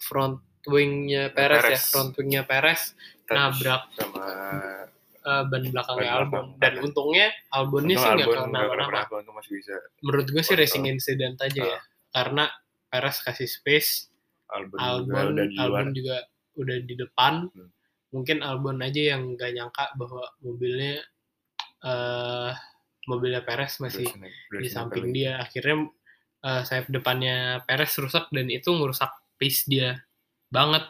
[0.00, 1.82] front wingnya Perez, ya, Perez.
[1.90, 2.80] front wingnya Perez
[3.24, 4.24] touch nabrak sama
[5.20, 6.30] eh, ban belakangnya Ban Albon.
[6.32, 6.60] belakang.
[6.60, 9.14] Dan untungnya Albonnya sih nggak Albon kenapa-napa.
[9.20, 9.74] untung masih bisa.
[10.00, 12.44] Menurut gue sih racing incident aja ya, karena
[12.88, 13.90] Perez kasih space,
[14.48, 15.64] Albon, juga Albon udah di luar.
[15.66, 16.16] Albon juga
[16.54, 17.34] udah di depan.
[17.50, 17.70] Hmm.
[18.14, 21.02] Mungkin Albon aja yang gak nyangka bahwa mobilnya
[21.82, 22.52] eh
[23.04, 25.90] mobilnya Perez masih snack- udah di samping dia akhirnya
[26.40, 29.98] eh, sayap depannya Perez rusak dan itu ngerusak pace dia
[30.48, 30.86] banget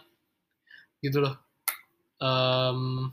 [1.01, 1.35] gitu loh
[2.17, 3.11] Em,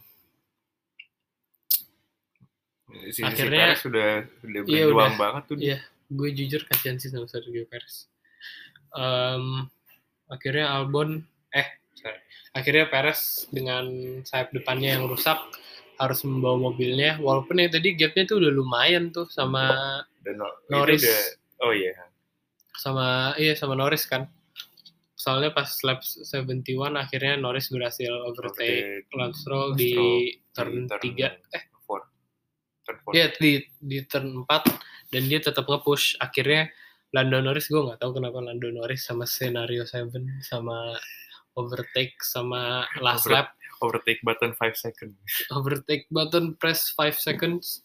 [3.09, 4.09] Si, Akhirnya- si Perez udah
[4.43, 5.17] udah Iya, berjuang udah.
[5.17, 5.57] banget tuh.
[5.57, 5.79] Iya.
[6.11, 8.11] gue jujur kasihan sih sama Sergio Perez
[8.91, 9.63] Em,
[10.27, 12.19] akhirnya Albon eh sorry.
[12.51, 13.87] Akhirnya Perez dengan
[14.27, 15.39] sayap depannya yang rusak
[16.01, 19.69] harus membawa mobilnya walaupun ya tadi gapnya tuh udah lumayan tuh sama
[20.25, 21.23] no- Norris udah,
[21.69, 21.93] oh iya.
[22.81, 24.25] sama iya sama Norris kan
[25.13, 26.65] soalnya pas lap 71
[26.97, 29.93] akhirnya Norris berhasil overtake Overtake Lance Stroll di
[30.57, 32.01] turn di turn 3 eh four.
[32.81, 33.11] Turn four.
[33.13, 36.73] iya di di turn 4 dan dia tetap nge-push akhirnya
[37.13, 40.09] Lando Norris gue nggak tahu kenapa Lando Norris sama scenario 7
[40.41, 40.97] sama
[41.53, 43.47] overtake sama last Over- lap
[43.81, 45.17] Overtake button 5 seconds.
[45.57, 47.81] overtake button press 5 seconds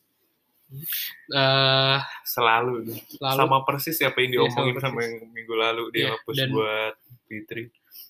[1.31, 2.91] eh Selalu.
[3.17, 5.07] lalu sama persis apa yang Iya, sama diomongin sama, persis.
[5.07, 6.95] yang minggu lalu dia Iya, nge-push dan- buat
[7.27, 7.51] P3.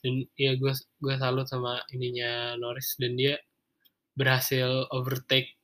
[0.02, 3.36] dan ya gue gue salut sama ininya Norris dan dia
[4.12, 5.54] berhasil overtake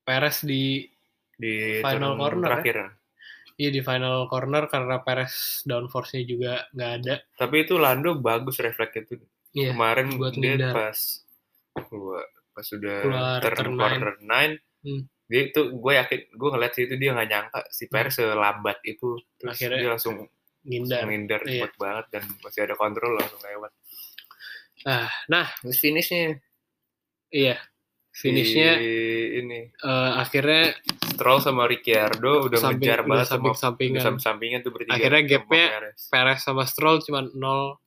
[0.00, 0.84] Perez di
[1.34, 2.88] Di Final corner, ya?
[3.60, 9.04] Iya di final corner karena Perez downforce-nya juga nggak ada Tapi itu Lando bagus refleksnya
[9.06, 9.20] tuh.
[9.52, 10.72] iya Kemarin buat dia ngindar.
[10.72, 10.98] pas
[11.82, 15.04] keluar pas sudah Keluar turn turn corner 9 Hmm.
[15.28, 19.12] dia itu gue yakin gue ngeliat sih itu dia nggak nyangka si Perez selambat itu
[19.36, 20.16] terus Akhirnya- dia langsung
[20.60, 21.04] ngindar.
[21.04, 21.52] menghindar Iya.
[21.60, 23.72] cepet banget dan masih ada kontrol langsung lewat.
[24.82, 26.40] Ah, nah, Terus finishnya
[27.28, 27.60] iya.
[28.20, 28.90] Finishnya si
[29.38, 30.76] ini eh, akhirnya
[31.10, 33.98] Stroll sama Ricciardo udah Samping- ngejar udah banget sama samping-sampingan.
[33.98, 34.94] udah sampingan tuh bertiga.
[34.94, 36.00] Akhirnya gapnya Perez.
[36.06, 37.80] Perez sama Stroll cuma 0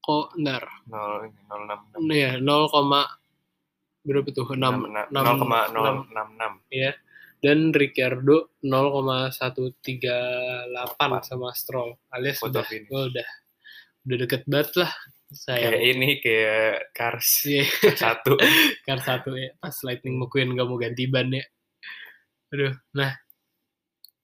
[0.00, 0.64] kok ntar.
[0.86, 2.00] nol nol enam enam.
[2.08, 3.06] Iya, 0,
[4.00, 4.46] berapa tuh?
[4.48, 6.52] 6 Enam- enam- nol koma nol enam enam.
[7.40, 12.90] dan Ricciardo 0,138 sama Stroll alias Foto udah finish.
[12.90, 13.28] udah
[14.00, 14.92] udah deket banget lah
[15.30, 17.28] saya Kayak ini kayak Cars.
[17.46, 17.64] Iya,
[17.94, 18.34] satu.
[18.86, 19.54] kan satu ya.
[19.56, 21.44] Pas Lightning McQueen gak mau ganti ban ya.
[22.50, 23.14] Aduh nah.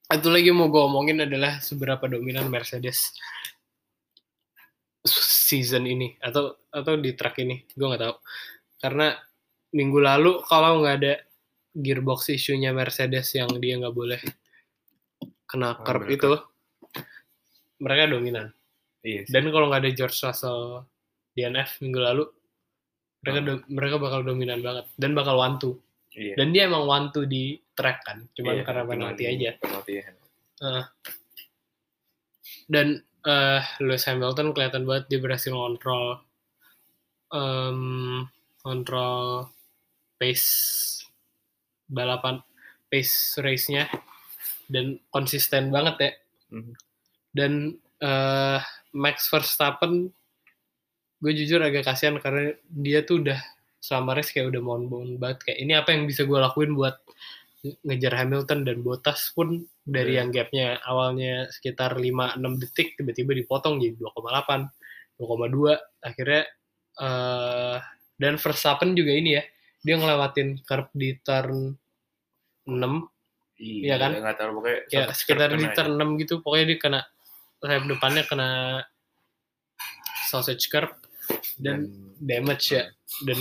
[0.07, 3.11] Satu lagi mau gue omongin adalah seberapa dominan Mercedes
[5.07, 8.15] season ini atau atau di track ini gue nggak tahu.
[8.79, 9.15] Karena
[9.71, 11.13] minggu lalu kalau nggak ada
[11.71, 14.19] gearbox isunya Mercedes yang dia nggak boleh
[15.43, 16.31] kena Oh, curb mereka- itu
[17.79, 18.47] mereka dominan.
[19.03, 19.23] Iya.
[19.23, 19.31] sih.
[19.31, 20.83] dan kalau nggak ada George Russell
[21.37, 22.23] DNF minggu lalu
[23.21, 23.61] mereka Hmm.
[23.69, 25.77] mereka bakal dominan banget dan bakal one two
[26.17, 26.33] Iya.
[26.33, 30.03] dan dia emang two di track kan cuman Iya, karena penalti aja Penalti ya.
[32.67, 32.87] dan
[33.21, 36.23] eh Lewis Hamilton kelihatan banget dia berhasil kontrol
[37.29, 38.23] em,
[38.59, 39.51] kontrol
[40.17, 40.49] pace
[41.85, 42.39] balapan
[42.87, 43.85] pace race-nya
[44.67, 46.11] dan konsisten banget ya
[46.55, 46.73] Mhm.
[47.35, 47.51] dan
[47.99, 48.61] eh
[48.95, 50.09] Max Verstappen
[51.17, 53.39] gue jujur agak kasihan karena dia tuh udah
[53.77, 56.97] selama race kayak udah mohon-mohon banget kayak ini apa yang bisa gue lakuin buat
[57.59, 59.49] nge- ngejar Hamilton dan Bottas pun
[59.81, 60.19] dari Iya.
[60.19, 64.69] yang gapnya awalnya sekitar 5-6 detik tiba-tiba dipotong jadi 2,8
[65.17, 66.43] 2,2 akhirnya
[66.97, 67.77] eh
[68.17, 69.43] dan Verstappen juga ini ya
[69.79, 71.73] dia ngelewatin curb di turn
[72.65, 72.73] 6
[73.57, 74.11] Iya kan?
[74.15, 74.79] Nggak tahu pokoknya.
[74.87, 75.73] ya sekitar di aja.
[75.75, 77.01] turn 6 gitu pokoknya dia kena
[77.57, 78.49] sayap depannya kena
[80.27, 80.93] sausage curb
[81.55, 81.87] dan
[82.19, 82.83] damage ya
[83.23, 83.39] dan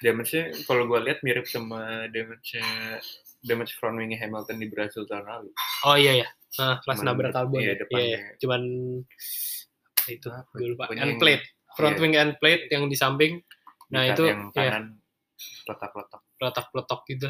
[0.00, 2.64] damage-nya kalau gue lihat mirip sama damage-nya
[3.44, 5.50] damage front wing Hamilton di Brazil tahun lalu.
[5.84, 7.76] oh iya ya nah pas nabrak karbon iya, ya.
[7.84, 8.06] depannya.
[8.06, 8.62] iya, cuman
[10.08, 10.54] itu Apa?
[10.56, 11.44] gue lupa end plate
[11.76, 12.02] front iya.
[12.02, 13.44] wing end plate yang di samping
[13.90, 14.70] Nah, Di itu, yang iya.
[14.70, 14.84] kanan
[15.66, 16.22] letak-letak.
[16.40, 17.28] letak-letok gitu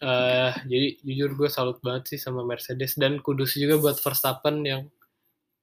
[0.00, 4.88] eh jadi jujur gue salut banget sih sama Mercedes dan kudus juga buat Verstappen yang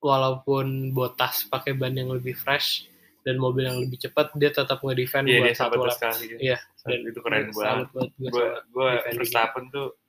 [0.08, 2.88] walaupun Bottas pakai ban yang lebih fresh
[3.28, 6.00] dan mobil yang lebih cepat dia tetap nge-defend Iya buat dia satu lap.
[6.40, 7.88] Iya, dan itu keren banget.
[7.92, 8.92] banget gue Gue.
[9.20, 10.00] Verstappen tuh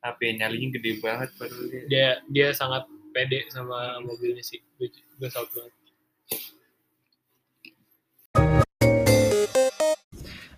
[0.00, 1.82] ya, nyalinya gede banget padahal dia.
[1.88, 5.72] dia dia sangat pede sama mobilnya sih gue, salut banget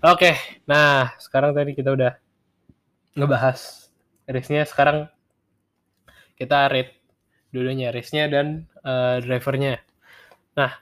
[0.03, 0.31] oke
[0.66, 2.12] nah sekarang tadi kita udah
[3.14, 3.90] ngebahas
[4.27, 5.07] race-nya sekarang
[6.35, 6.96] kita rate
[7.57, 8.47] dulunya race-nya dan
[8.85, 9.81] eh, drivernya.
[10.61, 10.73] Nah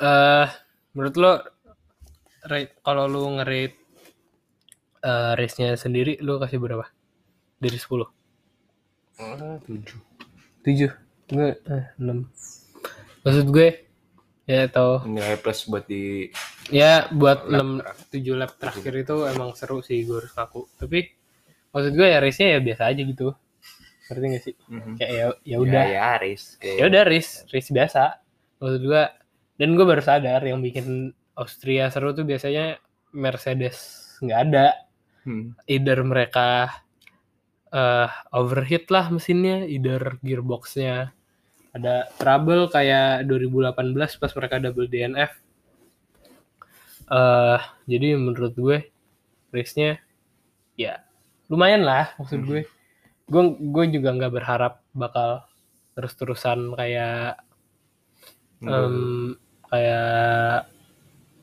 [0.00, 0.48] eh
[0.94, 1.32] menurut lo
[2.46, 3.76] rate kalau lu nge-rate
[5.02, 6.86] eh, race-nya sendiri lu kasih berapa?
[7.58, 8.06] Dari 10
[9.20, 10.00] Oh, tujuh.
[10.64, 10.90] tujuh?
[11.28, 12.24] Gue eh, enam.
[13.20, 13.68] Maksud gue
[14.48, 16.32] ya tau Nilai plus buat di
[16.72, 18.04] ya buat Lap enam terakhir.
[18.08, 20.64] tujuh lap terakhir itu emang seru sih gue harus ngaku.
[20.80, 20.98] Tapi
[21.70, 23.28] maksud gue ya race nya ya biasa aja gitu
[24.10, 24.92] ngerti gak sih Mhm.
[24.98, 26.34] kayak ya ya udah Ya, ya.
[26.58, 28.02] Kayak- ya udah race race biasa
[28.58, 29.02] maksud gue
[29.56, 32.76] dan gue baru sadar yang bikin Austria seru tuh biasanya
[33.10, 33.78] Mercedes
[34.20, 34.66] nggak ada
[35.20, 35.52] Hmm.
[35.64, 36.68] either mereka
[37.70, 41.14] eh overheat lah mesinnya, either gearboxnya
[41.70, 43.78] ada trouble kayak 2018
[44.16, 45.30] pas mereka double DNF.
[47.08, 48.78] eh jadi menurut gue
[49.50, 49.98] race-nya
[50.74, 51.02] ya
[51.46, 52.62] lumayan lah maksud gue.
[53.30, 55.46] Gue gue juga nggak berharap bakal
[55.94, 57.38] terus-terusan kayak
[58.66, 59.38] em,
[59.70, 60.66] kayak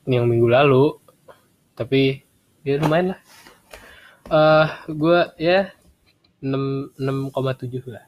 [0.04, 1.00] yang minggu lalu.
[1.72, 2.22] Tapi
[2.62, 3.20] ya lumayan lah.
[4.28, 5.72] Eh gue ya
[6.44, 8.04] 6 6,7 lah.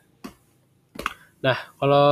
[1.41, 2.09] Nah kalau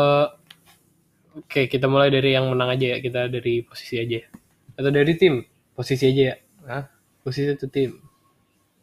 [1.36, 2.98] oke kita mulai dari yang menang aja ya.
[3.04, 4.24] Kita dari posisi aja.
[4.72, 5.44] Atau dari tim?
[5.76, 6.36] Posisi aja ya.
[6.68, 6.98] Hah?
[7.28, 8.07] posisi itu tim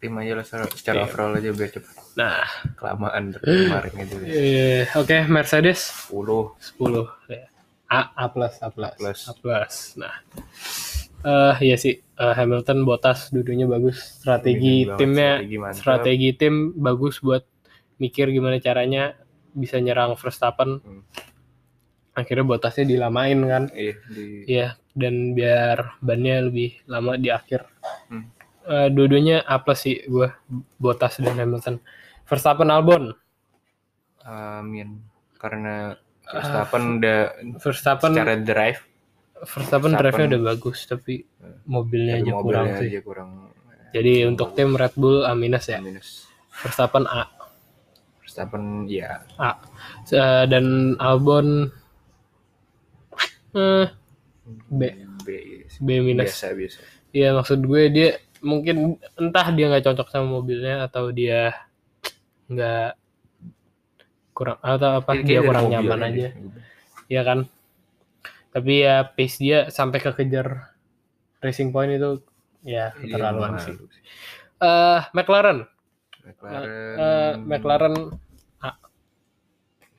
[0.06, 1.04] tim aja lah secara, Iya.
[1.04, 1.94] overall aja biar cepet.
[2.14, 4.14] nah Kelamaan dari kemarin gitu.
[4.24, 7.50] eh, oke Mercedes 10 10 ya.
[7.86, 9.20] A A plus A plus plus.
[9.26, 9.76] A plus.
[9.96, 10.14] Nah,
[11.22, 13.98] eh iya sih eh, Hamilton Bottas duduknya bagus.
[14.22, 15.78] Strategi banget, timnya strategi mantap.
[15.78, 17.44] strategi tim bagus buat
[17.98, 19.14] mikir gimana caranya
[19.52, 20.80] bisa nyerang Verstappen.
[20.80, 21.02] Hmm.
[22.12, 23.64] Akhirnya Bottasnya dilamain kan.
[23.72, 27.68] Iya, di Iya, dan biar bannya lebih lama di akhir.
[28.08, 28.32] Hmm.
[28.66, 30.26] Eh, dua-duanya A plus sih gue
[30.76, 31.78] Bottas dan Hamilton.
[32.26, 33.14] Verstappen Albon
[34.22, 35.06] Amin.
[35.38, 35.94] Karena
[36.26, 37.20] Verstappen udah
[37.62, 38.82] Verstappen secara drive
[39.38, 41.22] Verstappen Verstappen- drive-nya udah bagus tapi
[41.64, 42.90] mobilnya tapi aja kurang mobilnya sih.
[42.90, 43.30] aja kurang
[43.94, 45.78] Jadi untuk tim Red Bull A minus ya.
[45.78, 46.26] minus.
[46.52, 47.30] Verstappen A.
[48.18, 49.62] Verstappen ya A.
[50.10, 50.66] Eh, dan
[50.98, 51.70] Albon
[53.54, 53.86] eh,
[54.68, 54.82] B.
[55.22, 55.28] B,
[55.80, 56.34] B minus.
[56.34, 56.80] biasa biasa.
[57.14, 58.10] Iya maksud gue dia
[58.46, 58.76] mungkin
[59.18, 61.58] entah dia nggak cocok sama mobilnya atau dia
[62.46, 62.94] nggak
[64.32, 66.08] kurang atau apa Kayaknya dia kurang nyaman deh.
[66.08, 66.30] aja.
[67.08, 67.40] ya kan?
[68.52, 70.72] Tapi ya pace dia sampai kekejar
[71.40, 72.22] racing point itu
[72.62, 73.76] ya Iya, keterlaluan mahal sih.
[74.58, 75.60] eh McLaren.
[76.22, 76.66] McLaren.
[76.98, 77.96] Eh, McLaren
[78.60, 78.70] A.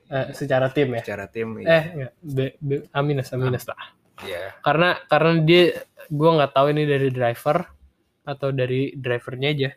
[0.07, 1.01] Eh, secara tim ya?
[1.03, 3.79] Secara tim eh enggak B, B, A minus A minus lah.
[4.23, 5.63] Ya karena karena dia
[6.07, 7.69] gue nggak tahu ini dari driver
[8.27, 9.69] atau dari drivernya aja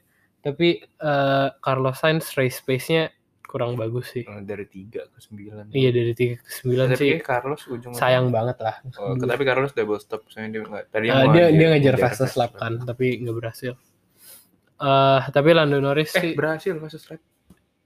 [0.43, 3.15] tapi eh, Carlos Sainz race pace-nya
[3.47, 5.71] kurang bagus sih eh, dari 3 ke 9.
[5.75, 9.43] iya dari 3 ke 9 Tapi sih kayak Carlos ujung sayang banget lah Oh, tapi
[9.47, 13.23] Carlos double stop soalnya dia nggak tadi mau dia dia ngejar fastest lap kan tapi
[13.23, 13.75] nggak berhasil
[14.81, 17.21] eh tapi Lando Norris Eh sih berhasil fastest lap.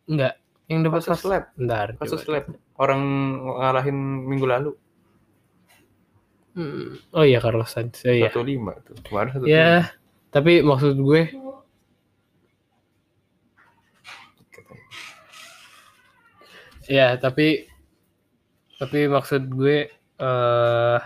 [0.05, 0.35] enggak
[0.69, 1.45] yang dapat Fastest fast lap.
[1.61, 2.45] bentar Fastest lap.
[2.81, 3.03] Orang
[3.61, 4.73] ngalahin minggu lalu.
[6.55, 8.97] Hmm, oh iya Carlos Sainz oh, iya 15 tuh.
[9.11, 9.51] Kemarin 15.
[9.51, 9.91] ya
[10.35, 11.31] tapi maksud gue
[16.91, 17.71] ya tapi
[18.77, 21.01] tapi maksud gue eh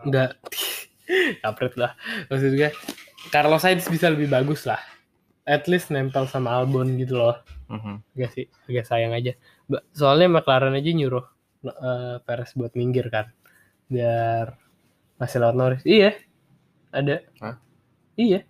[0.00, 0.40] enggak
[1.44, 1.92] kapret lah.
[2.32, 2.72] Maksud gue
[3.28, 4.80] Carlos Sainz bisa lebih bagus lah.
[5.44, 7.36] At least nempel sama Albon gitu loh.
[7.70, 8.02] Mhm.
[8.18, 9.36] agak sih agak sayang aja.
[9.94, 11.22] Soalnya McLaren aja nyuruh
[11.68, 13.30] eh, Perez buat minggir kan
[13.86, 14.56] biar
[15.20, 15.84] masih lewat Norris.
[15.84, 16.16] Iya
[16.90, 17.56] ada Hah?
[18.14, 18.42] iya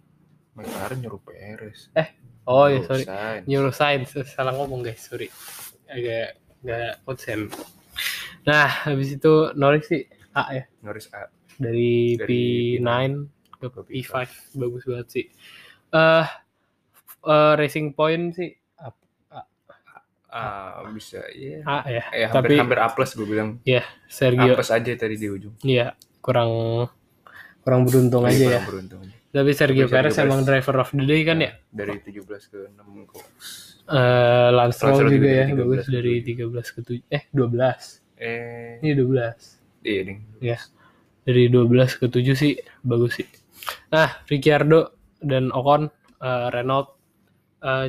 [0.52, 1.88] McLaren nyuruh Perez.
[2.44, 3.04] oh ya sorry
[3.44, 5.28] nyuruh Sainz salah ngomong guys sorry
[5.86, 7.48] agak nggak konsen
[8.42, 11.28] nah habis itu Norris sih A ya Norris A.
[11.56, 12.88] dari, Dari P9
[13.56, 14.12] ke ke P5
[14.56, 15.26] bagus banget sih
[15.92, 16.26] eh
[17.22, 18.50] eh, racing point sih
[18.80, 18.88] A,
[20.30, 21.58] A bisa ya.
[21.66, 23.58] A ya Eh, hampir tapi hampir A plus gue bilang.
[23.66, 25.58] ya A Sergio plus aja tadi di ujung.
[25.60, 26.86] Iya, kurang
[27.60, 28.62] kurang beruntung Tapi aja kurang ya.
[28.66, 29.00] beruntung.
[29.30, 31.52] Tapi Sergio Tapi Perez emang driver of the day kan ya.
[31.70, 33.22] Dari 17 ke 6 kok.
[33.90, 38.02] Eh Lance Stroll juga juga ya, dari 13 bagus dari 13 ke 7 eh 12.
[38.20, 39.86] Eh, Ini 12.
[39.86, 40.18] iya ding.
[40.38, 40.58] Ya.
[41.22, 43.28] Dari 12 ke 7 sih bagus sih.
[43.88, 44.80] Nah, Ricciardo
[45.18, 46.88] dan Ocon eh, Renault
[47.60, 47.88] eh,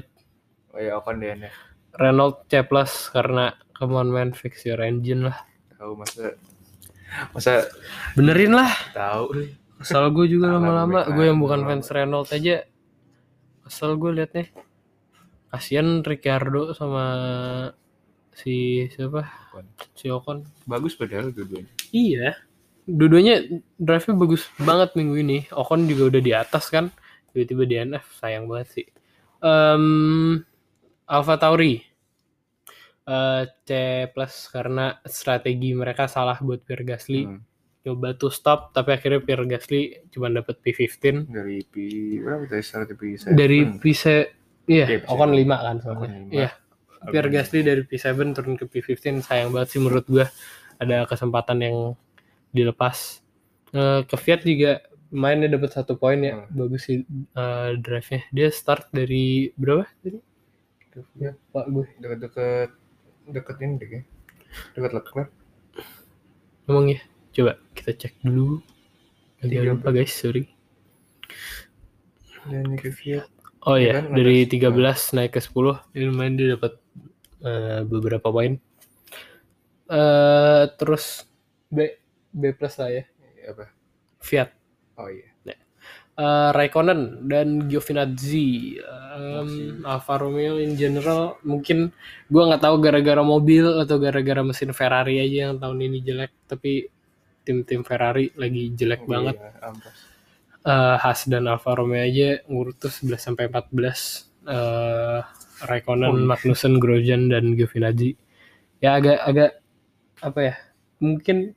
[0.72, 1.52] Oh iya, Ocon deh ya.
[1.92, 5.38] Renault C plus karena come on man fix your engine lah.
[5.76, 6.38] Tahu masa
[7.34, 7.68] masa
[8.16, 8.72] Benerin lah.
[8.96, 9.52] tahu.
[9.82, 12.64] Asal gue juga lama-lama, gue yang bukan fans Renault aja,
[13.66, 14.46] asal gue liatnya,
[15.50, 17.06] kasihan Ricciardo sama
[18.32, 19.66] si siapa, Ocon.
[19.98, 20.38] si Ocon.
[20.70, 21.74] Bagus padahal dua-duanya.
[21.90, 22.38] Iya,
[22.86, 23.36] dua-duanya
[23.82, 25.38] drive-nya bagus banget minggu ini.
[25.50, 26.94] Ocon juga udah di atas kan,
[27.34, 28.88] tiba-tiba DNF, sayang banget sih.
[29.42, 30.46] Em
[31.10, 31.82] Alpha Tauri,
[33.10, 33.70] eh, C
[34.14, 37.26] plus karena strategi mereka salah buat Pierre Gasly.
[37.26, 37.42] Hmm.
[37.82, 41.26] Coba tuh stop, tapi akhirnya Pierre Gasly cuma dapat P15.
[41.26, 41.74] Dari P
[42.20, 43.34] berapa tadi start P7?
[43.34, 44.06] dari P7
[44.68, 45.10] iya P7.
[45.10, 46.50] Ocon 5 kan soalnya iya
[47.04, 50.30] Pierre Gasly dari P7 turun ke P15 sayang banget sih menurut gua
[50.78, 51.78] ada kesempatan yang
[52.50, 53.18] dilepas
[53.72, 56.52] Eh, ke Fiat juga mainnya dapat satu poin ya Hmm.
[56.52, 60.20] bagus sih eh, drive-nya dia start dari berapa tadi
[61.16, 62.70] ya pak gue dekat-dekat
[63.28, 64.04] dekat ini deh.
[64.76, 65.30] Dekat Leclerc.
[66.68, 67.00] emang ya
[67.32, 68.60] coba kita cek dulu
[69.40, 70.46] agak lupa guys sorry
[72.42, 73.30] Dan Fiat.
[73.62, 75.14] Oh Ya iya, kan, dari ngatas.
[75.14, 76.74] 13 naik ke 10, dia lumayan dia dapat
[77.40, 78.58] eh, beberapa poin.
[79.86, 81.28] eh terus
[81.68, 81.86] B
[82.32, 83.04] B plus lah ya,
[83.46, 83.70] Apa?
[84.18, 84.50] Fiat,
[84.98, 85.30] Oh iya.
[86.12, 89.86] Eh Raikkonen dan Giovinazzi, Masih.
[89.86, 91.94] Alfa Romeo in general mungkin
[92.28, 96.90] gua nggak tahu gara-gara mobil atau gara-gara mesin Ferrari aja yang tahun ini jelek, tapi
[97.42, 99.36] tim-tim Ferrari lagi jelek banget.
[99.38, 99.72] Iya,
[100.62, 105.20] eh Haas dan Alfa Romeo aja ngurut tuh 11 sampai 14 eh
[105.62, 106.26] Raikkonen, Oh, iya.
[106.26, 108.18] Magnussen, Grosjean dan Giovinazzi.
[108.82, 109.52] Ya agak agak
[110.26, 110.56] apa ya?
[110.98, 111.54] Mungkin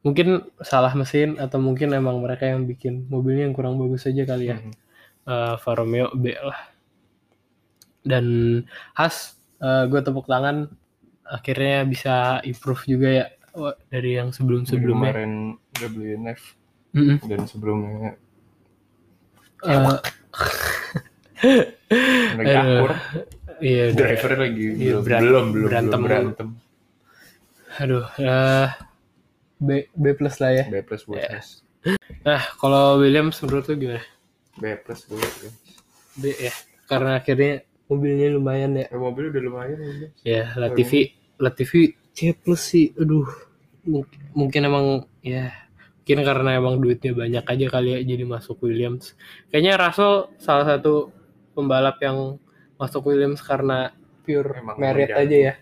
[0.00, 4.52] mungkin salah mesin atau mungkin emang mereka yang bikin mobilnya yang kurang bagus aja kali
[4.52, 4.56] ya.
[4.60, 4.72] Mhm.
[5.28, 6.60] Eh, Alfa Romeo B lah.
[8.00, 8.24] Dan
[8.96, 10.72] Haas gue tepuk tangan
[11.28, 13.26] akhirnya bisa improve juga ya
[13.86, 15.10] dari yang Dari sebelum-sebelumnya.
[15.12, 15.32] Kemarin
[15.76, 16.40] WNF
[16.94, 17.16] Mm-mm.
[17.26, 18.14] dan sebelumnya
[19.60, 19.76] Eh,
[22.32, 22.80] lagi Aduh.
[22.80, 22.92] akur
[23.60, 25.90] Iya, driver lagi Iya, belum, beran- belum belum berantem.
[25.92, 26.48] belum berantem
[27.76, 28.68] Aduh, eh,
[29.60, 30.64] B B plus lah ya.
[30.66, 31.28] B plus buat Ya.
[31.38, 31.60] Haas.
[32.24, 34.04] Nah, kalau Williams menurut lu gimana?
[34.56, 35.50] B plus buat ya.
[36.16, 36.52] B ya,
[36.84, 38.88] karena akhirnya mobilnya lumayan ya.
[38.88, 40.08] Eh, mobil udah lumayan ya.
[40.24, 43.24] Ya, Latifi, Latifi C plus sih, aduh,
[43.88, 44.86] mungkin, mungkin emang
[45.24, 45.48] ya,
[46.04, 49.16] mungkin karena emang duitnya banyak aja kali ya jadi masuk Williams.
[49.48, 51.08] Kayaknya Russell salah satu
[51.56, 52.36] pembalap yang
[52.76, 55.54] masuk Williams karena pure Emang- merit aja ya,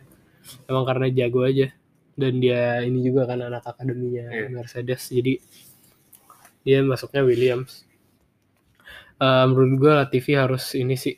[0.66, 1.70] emang karena jago aja.
[2.18, 4.50] Dan dia ini juga kan anak akademinya Iya.
[4.50, 5.38] Mercedes, jadi
[6.66, 7.86] dia masuknya Williams.
[9.18, 11.14] Eh, menurut gue Latifi harus ini sih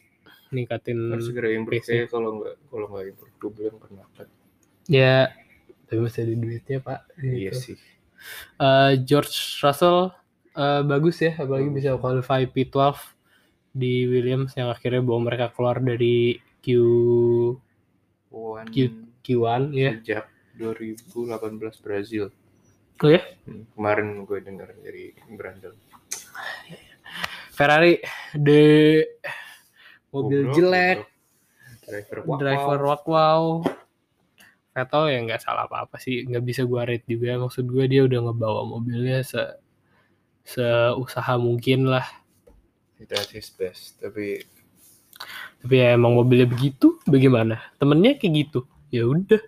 [0.53, 4.27] ningkatin harus segera improve kayak kalau nggak kalau nggak improve gue bilang kenapa
[4.91, 5.31] Ya,
[5.87, 7.01] tapi masih ada duitnya pak.
[7.17, 7.57] iya Gitu.
[7.57, 7.79] sih
[8.59, 9.33] Eh, George
[9.63, 10.13] Russell
[10.53, 12.99] eh, bagus ya, apalagi bisa qualify P12
[13.71, 16.67] di Williams yang akhirnya bawa mereka keluar dari Q
[18.29, 19.91] One Q- Q1 ya.
[19.97, 20.27] sejak
[20.59, 22.29] 2018 Brazil
[23.01, 25.73] Oh ya, Hmm, kemarin gue dengar dari Brandon
[27.51, 27.97] Ferrari
[28.37, 29.05] de
[30.11, 30.99] mobil Goblok, jelek,
[31.89, 33.43] driver wow, driver wow.
[34.71, 37.35] Vettel ya nggak salah apa-apa sih, nggak bisa gua rate juga.
[37.43, 39.43] Maksud gue dia udah ngebawa mobilnya se
[40.47, 42.07] seusaha mungkin lah.
[43.01, 43.99] That's his best.
[43.99, 44.47] Tapi
[45.61, 47.61] tapi ya emang mobilnya begitu bagaimana?
[47.83, 48.61] Temennya kayak gitu.
[48.95, 49.43] Ya udah.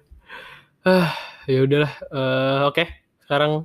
[0.82, 1.14] Ah
[1.46, 1.92] ya udahlah.
[2.10, 2.84] Eh, oke
[3.22, 3.64] sekarang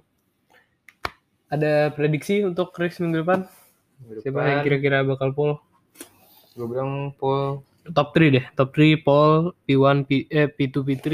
[1.49, 3.49] ada prediksi untuk race minggu depan?
[4.21, 5.57] Siapa yang kira-kira bakal pole
[6.57, 7.61] gue bilang Paul
[7.93, 8.45] top 3 deh.
[8.57, 11.07] Top 3 pole P1 P, eh, P2 P3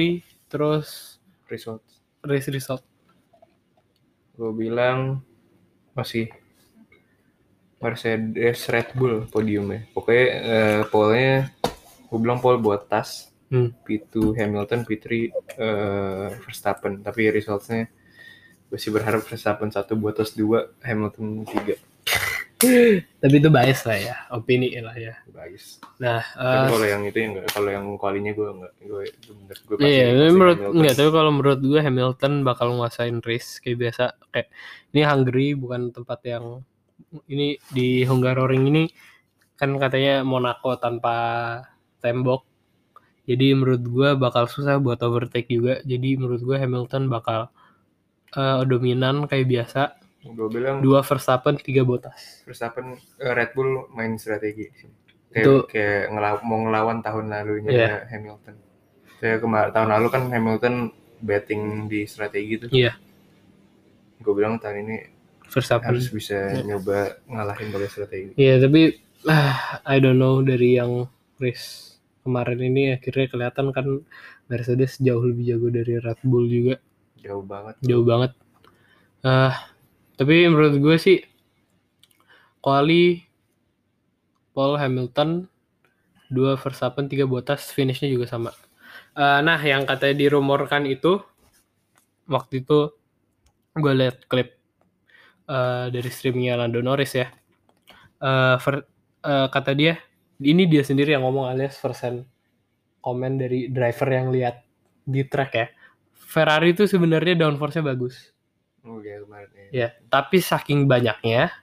[0.53, 1.17] terus
[1.49, 1.81] result.
[2.21, 2.85] race result.
[4.37, 5.25] Gue bilang
[5.97, 6.29] masih
[7.81, 11.51] Mercedes Red Bull podiumnya pokoknya eh, polnya
[12.07, 13.33] gue bilang Paul buat tas.
[13.53, 13.69] Hmm.
[13.85, 17.01] P2 Hamilton P3 eh, Verstappen.
[17.01, 17.89] Tapi resultnya
[18.69, 21.77] gue sih berharap Verstappen satu Bottas dua Hamilton tiga
[23.21, 27.17] tapi itu bias lah ya opini lah ya bagus nah tapi eh, kalau yang itu
[27.23, 31.09] enggak kalau yang kualinya gue enggak gue bener gue Iya, tapi pasti menurut enggak, tapi
[31.11, 34.03] kalau menurut gue Hamilton bakal nguasain race kayak biasa.
[34.31, 34.47] Kayak
[34.93, 36.45] ini Hungary bukan tempat yang
[37.29, 38.83] ini di Hungaroring ini
[39.59, 41.15] kan katanya Monaco tanpa
[42.03, 42.43] tembok.
[43.23, 45.79] Jadi menurut gue bakal susah buat overtake juga.
[45.87, 47.49] Jadi menurut gue Hamilton bakal
[48.35, 49.81] eh, dominan kayak biasa.
[50.25, 52.43] Gue bilang Dua Verstappen, tiga Bottas.
[52.43, 54.71] Verstappen eh, Red Bull main strategi.
[55.27, 57.97] Kayak, Itu- kayak ngelaw- mau ngelawan tahun lalunya Iya.
[58.07, 58.55] Hamilton.
[59.17, 60.75] Saya kemarin tahun lalu kan Hamilton
[61.19, 62.69] betting di strategi tuh.
[62.69, 62.95] Iya.
[64.17, 64.97] Gue bilang tahun ini
[65.45, 65.91] Verstappen.
[65.91, 68.31] harus bisa nyoba ngalahin pakai strategi.
[68.35, 68.81] Iya tapi
[69.25, 71.07] ah, I don't know dari yang
[71.37, 73.87] race kemarin ini akhirnya kelihatan kan
[74.45, 76.75] Mercedes jauh lebih jago dari Red Bull juga
[77.17, 77.75] Jauh banget.
[77.81, 78.31] jauh banget.
[79.21, 79.71] Ah
[80.17, 81.17] tapi menurut gue sih
[82.63, 83.25] quali
[84.53, 85.49] Paul Hamilton
[86.33, 88.51] dua Verstappen tiga Bottas finishnya juga sama.
[89.13, 91.21] Eh, nah yang katanya dirumorkan itu
[92.29, 92.93] waktu itu
[93.77, 94.57] gue liat klip
[95.49, 97.27] eh, dari streamingnya Lando Norris ya.
[98.23, 98.87] Eh, ver-
[99.25, 99.97] eh, kata dia
[100.41, 102.25] ini dia sendiri yang ngomong alias persen
[103.03, 104.65] komen dari driver yang lihat
[105.05, 105.67] di track ya.
[106.17, 108.32] Ferrari itu sebenarnya downforce-nya bagus.
[108.83, 109.67] Oh iya kemarin ya.
[109.71, 111.55] Ya, tapi saking banyaknya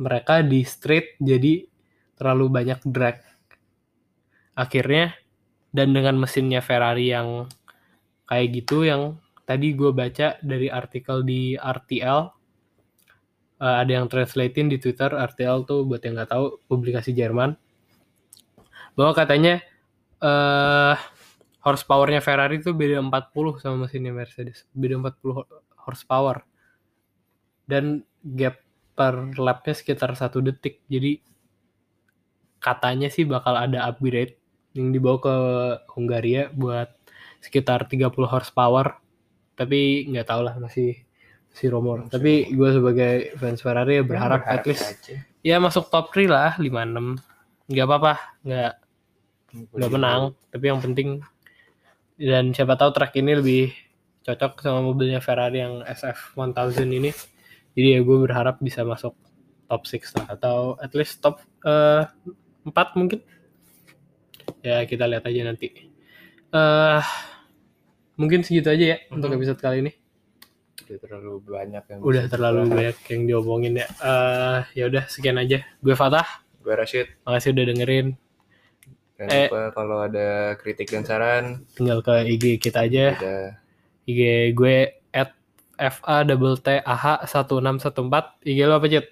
[0.00, 1.70] mereka di straight jadi
[2.18, 3.22] terlalu banyak drag.
[4.58, 5.14] Akhirnya
[5.70, 7.46] dan dengan mesinnya Ferrari yang
[8.26, 12.20] kayak gitu yang tadi gue baca dari artikel di RTL
[13.62, 17.54] eh, ada yang translatein di Twitter RTL tuh buat yang nggak tahu publikasi Jerman
[18.98, 19.62] bahwa katanya
[20.20, 20.96] eh
[21.60, 26.44] horsepowernya Ferrari tuh beda 40 sama mesinnya Mercedes beda 40 horsepower.
[27.64, 28.60] Dan gap
[28.92, 30.82] per lapnya sekitar satu detik.
[30.90, 31.22] Jadi
[32.60, 34.36] katanya sih bakal ada upgrade
[34.76, 35.36] yang dibawa ke
[35.96, 36.92] Hungaria buat
[37.40, 39.00] sekitar 30 horsepower.
[39.56, 40.96] Tapi nggak tahu lah masih
[41.50, 42.06] si rumor.
[42.06, 45.16] Masih tapi gue sebagai fans Ferrari ya Ya, berharap at least aja.
[45.40, 47.16] ya masuk top 3 lah 56
[47.70, 48.14] nggak apa-apa
[48.44, 48.72] nggak
[49.74, 50.22] nggak menang.
[50.52, 51.08] Tapi yang penting
[52.20, 53.72] dan siapa tahu track ini lebih
[54.20, 56.52] cocok sama mobilnya Ferrari yang SF 1000
[56.86, 57.10] ini
[57.72, 59.16] jadi ya gue berharap bisa masuk
[59.64, 62.04] top 6 lah atau at least top eh,
[62.62, 63.20] 4 mungkin
[64.60, 65.68] ya kita lihat aja nanti
[66.50, 67.02] eh
[68.14, 69.36] mungkin segitu aja ya untuk Mhm.
[69.36, 69.92] episode kali ini
[70.82, 75.62] Udah terlalu banyak yang udah terlalu banyak yang diomongin ya eh ya udah sekian aja
[75.76, 76.26] gue Fatah
[76.60, 77.08] Gue Rashid.
[77.24, 78.06] Makasih udah dengerin.
[79.16, 79.48] Jangan Eh.
[79.48, 83.16] lupa kalau ada kritik dan saran, Tinggal ke IG kita aja.
[83.16, 83.36] kita
[84.08, 85.34] IG gue at
[85.76, 88.44] FA double T AH 1614.
[88.44, 89.06] IG lo apa, Cit?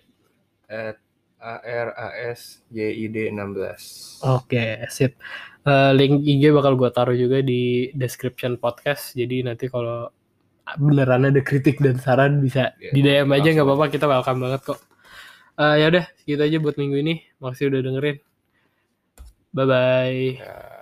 [0.69, 1.01] at
[1.39, 4.27] ARASJID 16.
[4.27, 5.17] Oke, sip.
[5.65, 9.17] Eh, link IG bakal gue taruh juga di description podcast.
[9.17, 10.13] Jadi nanti kalau
[10.77, 13.87] beneran ada kritik dan saran bisa Iya, di DM aja nggak apa-apa.
[13.89, 14.81] Kita welcome banget kok.
[15.59, 17.15] Eh ya udah, segitu aja buat minggu ini.
[17.41, 18.17] Makasih udah dengerin.
[19.57, 20.29] Bye bye.
[20.37, 20.78] Ya.